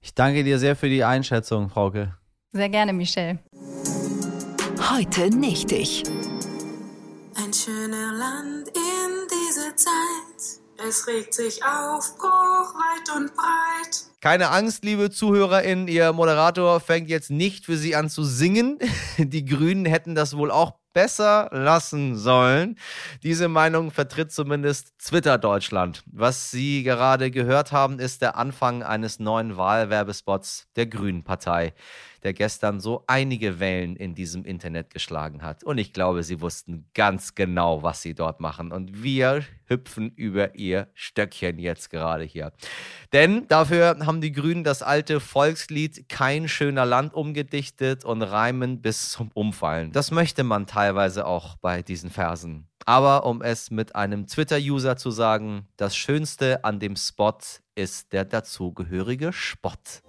Ich 0.01 0.13
danke 0.13 0.43
dir 0.43 0.59
sehr 0.59 0.75
für 0.75 0.89
die 0.89 1.03
Einschätzung, 1.03 1.69
Frauke. 1.69 2.15
Sehr 2.51 2.69
gerne, 2.69 2.93
Michelle. 2.93 3.39
Heute 4.91 5.29
nicht 5.29 5.71
ich. 5.71 6.03
Ein 7.35 7.53
schöner 7.53 8.13
Land 8.13 8.69
in 8.69 9.27
dieser 9.29 9.75
Zeit. 9.75 10.59
Es 10.87 11.05
regt 11.07 11.33
sich 11.33 11.63
auf, 11.63 12.17
Bruch 12.17 12.73
weit 12.73 13.15
und 13.15 13.35
breit. 13.35 14.05
Keine 14.21 14.49
Angst, 14.49 14.83
liebe 14.83 15.11
ZuhörerInnen, 15.11 15.87
Ihr 15.87 16.13
Moderator 16.13 16.79
fängt 16.79 17.09
jetzt 17.09 17.29
nicht 17.29 17.65
für 17.65 17.77
Sie 17.77 17.95
an 17.95 18.09
zu 18.09 18.23
singen. 18.23 18.79
Die 19.17 19.45
Grünen 19.45 19.85
hätten 19.85 20.15
das 20.15 20.37
wohl 20.37 20.51
auch 20.51 20.78
besser 20.93 21.49
lassen 21.52 22.15
sollen. 22.15 22.78
Diese 23.23 23.47
Meinung 23.47 23.91
vertritt 23.91 24.32
zumindest 24.32 24.97
Twitter 24.99 25.38
Deutschland. 25.38 26.04
Was 26.12 26.52
Sie 26.52 26.84
gerade 26.84 27.32
gehört 27.32 27.71
haben, 27.71 27.99
ist 27.99 28.21
der 28.21 28.38
Anfang 28.38 28.84
eines 28.84 29.19
neuen 29.19 29.58
Wahlwerbespots 29.58 30.67
der 30.75 30.88
Grünen 30.88 31.23
Partei 31.23 31.73
der 32.23 32.34
gestern 32.34 32.79
so 32.79 33.03
einige 33.08 33.60
Wellen 33.60 33.95
in 33.95 34.15
diesem 34.15 34.45
Internet 34.45 34.89
geschlagen 34.89 35.41
hat. 35.41 35.63
Und 35.63 35.77
ich 35.77 35.93
glaube, 35.93 36.23
sie 36.23 36.41
wussten 36.41 36.86
ganz 36.93 37.36
genau, 37.36 37.84
was 37.84 38.01
sie 38.01 38.15
dort 38.15 38.39
machen. 38.39 38.71
Und 38.71 39.03
wir 39.03 39.43
hüpfen 39.65 40.12
über 40.15 40.55
ihr 40.55 40.88
Stöckchen 40.93 41.60
jetzt 41.60 41.89
gerade 41.89 42.23
hier. 42.23 42.51
Denn 43.13 43.47
dafür 43.47 43.97
haben 44.05 44.21
die 44.21 44.32
Grünen 44.32 44.63
das 44.63 44.82
alte 44.82 45.19
Volkslied 45.19 46.10
Kein 46.10 46.47
schöner 46.47 46.86
Land 46.86 47.13
umgedichtet 47.13 48.03
und 48.03 48.21
reimen 48.21 48.82
bis 48.82 49.12
zum 49.12 49.32
Umfallen. 49.34 49.91
Das 49.91 50.12
möchte 50.12 50.43
man 50.43 50.67
teilweise 50.67 51.25
auch 51.25 51.55
bei 51.58 51.82
diesen 51.82 52.10
Versen. 52.10 52.67
Aber 52.86 53.25
um 53.25 53.41
es 53.41 53.69
mit 53.71 53.95
einem 53.95 54.25
Twitter-User 54.25 54.97
zu 54.97 55.12
sagen, 55.12 55.67
das 55.77 55.95
Schönste 55.95 56.63
an 56.63 56.79
dem 56.79 56.95
Spot 56.95 57.38
ist 57.75 58.13
der 58.13 58.25
dazugehörige 58.25 59.32
Spott. 59.32 60.01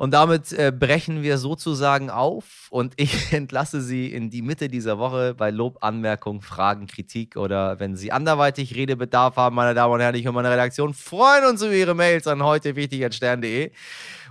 Und 0.00 0.12
damit 0.14 0.50
äh, 0.54 0.72
brechen 0.72 1.22
wir 1.22 1.36
sozusagen 1.36 2.08
auf 2.08 2.68
und 2.70 2.94
ich 2.96 3.32
entlasse 3.34 3.82
Sie 3.82 4.10
in 4.10 4.30
die 4.30 4.40
Mitte 4.40 4.68
dieser 4.68 4.98
Woche 4.98 5.34
bei 5.34 5.50
Lob, 5.50 5.84
Anmerkung, 5.84 6.40
Fragen, 6.40 6.86
Kritik 6.86 7.36
oder 7.36 7.78
wenn 7.80 7.96
Sie 7.96 8.10
anderweitig 8.10 8.74
Redebedarf 8.74 9.36
haben, 9.36 9.56
meine 9.56 9.74
Damen 9.74 9.92
und 9.92 10.00
Herren, 10.00 10.14
ich 10.14 10.26
und 10.26 10.34
meine 10.34 10.50
Redaktion 10.50 10.94
freuen 10.94 11.44
uns 11.44 11.60
über 11.60 11.74
Ihre 11.74 11.94
Mails 11.94 12.26
an 12.26 12.42
heute 12.42 12.76
wichtig.stern.de. 12.76 13.72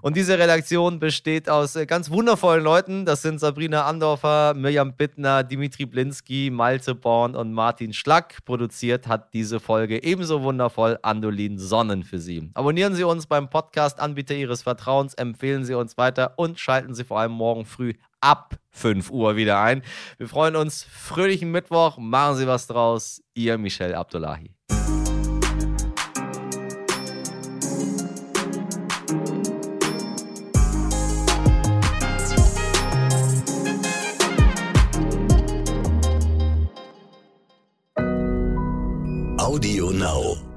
Und 0.01 0.15
diese 0.15 0.39
Redaktion 0.39 0.99
besteht 0.99 1.49
aus 1.49 1.75
äh, 1.75 1.85
ganz 1.85 2.09
wundervollen 2.09 2.63
Leuten. 2.63 3.05
Das 3.05 3.21
sind 3.21 3.39
Sabrina 3.39 3.85
Andorfer, 3.85 4.53
Mirjam 4.53 4.95
Bittner, 4.95 5.43
Dimitri 5.43 5.85
Blinski, 5.85 6.49
Malte 6.51 6.95
Born 6.95 7.35
und 7.35 7.53
Martin 7.53 7.93
Schlack. 7.93 8.45
Produziert 8.45 9.07
hat 9.07 9.33
diese 9.33 9.59
Folge 9.59 10.03
ebenso 10.03 10.43
wundervoll 10.43 10.99
Andolin 11.01 11.57
Sonnen 11.57 12.03
für 12.03 12.19
Sie. 12.19 12.49
Abonnieren 12.53 12.95
Sie 12.95 13.03
uns 13.03 13.27
beim 13.27 13.49
Podcast-Anbieter 13.49 14.35
Ihres 14.35 14.63
Vertrauens, 14.63 15.13
empfehlen 15.15 15.65
Sie 15.65 15.73
uns 15.73 15.97
weiter 15.97 16.33
und 16.37 16.59
schalten 16.59 16.93
Sie 16.93 17.03
vor 17.03 17.19
allem 17.19 17.31
morgen 17.31 17.65
früh 17.65 17.93
ab 18.21 18.55
5 18.71 19.11
Uhr 19.11 19.35
wieder 19.35 19.61
ein. 19.61 19.81
Wir 20.17 20.27
freuen 20.27 20.55
uns. 20.55 20.83
Fröhlichen 20.83 21.51
Mittwoch. 21.51 21.97
Machen 21.97 22.37
Sie 22.37 22.47
was 22.47 22.67
draus. 22.67 23.21
Ihr 23.33 23.57
Michel 23.57 23.95
Abdullahi. 23.95 24.58
Audio 39.59 39.91
Now. 39.91 40.48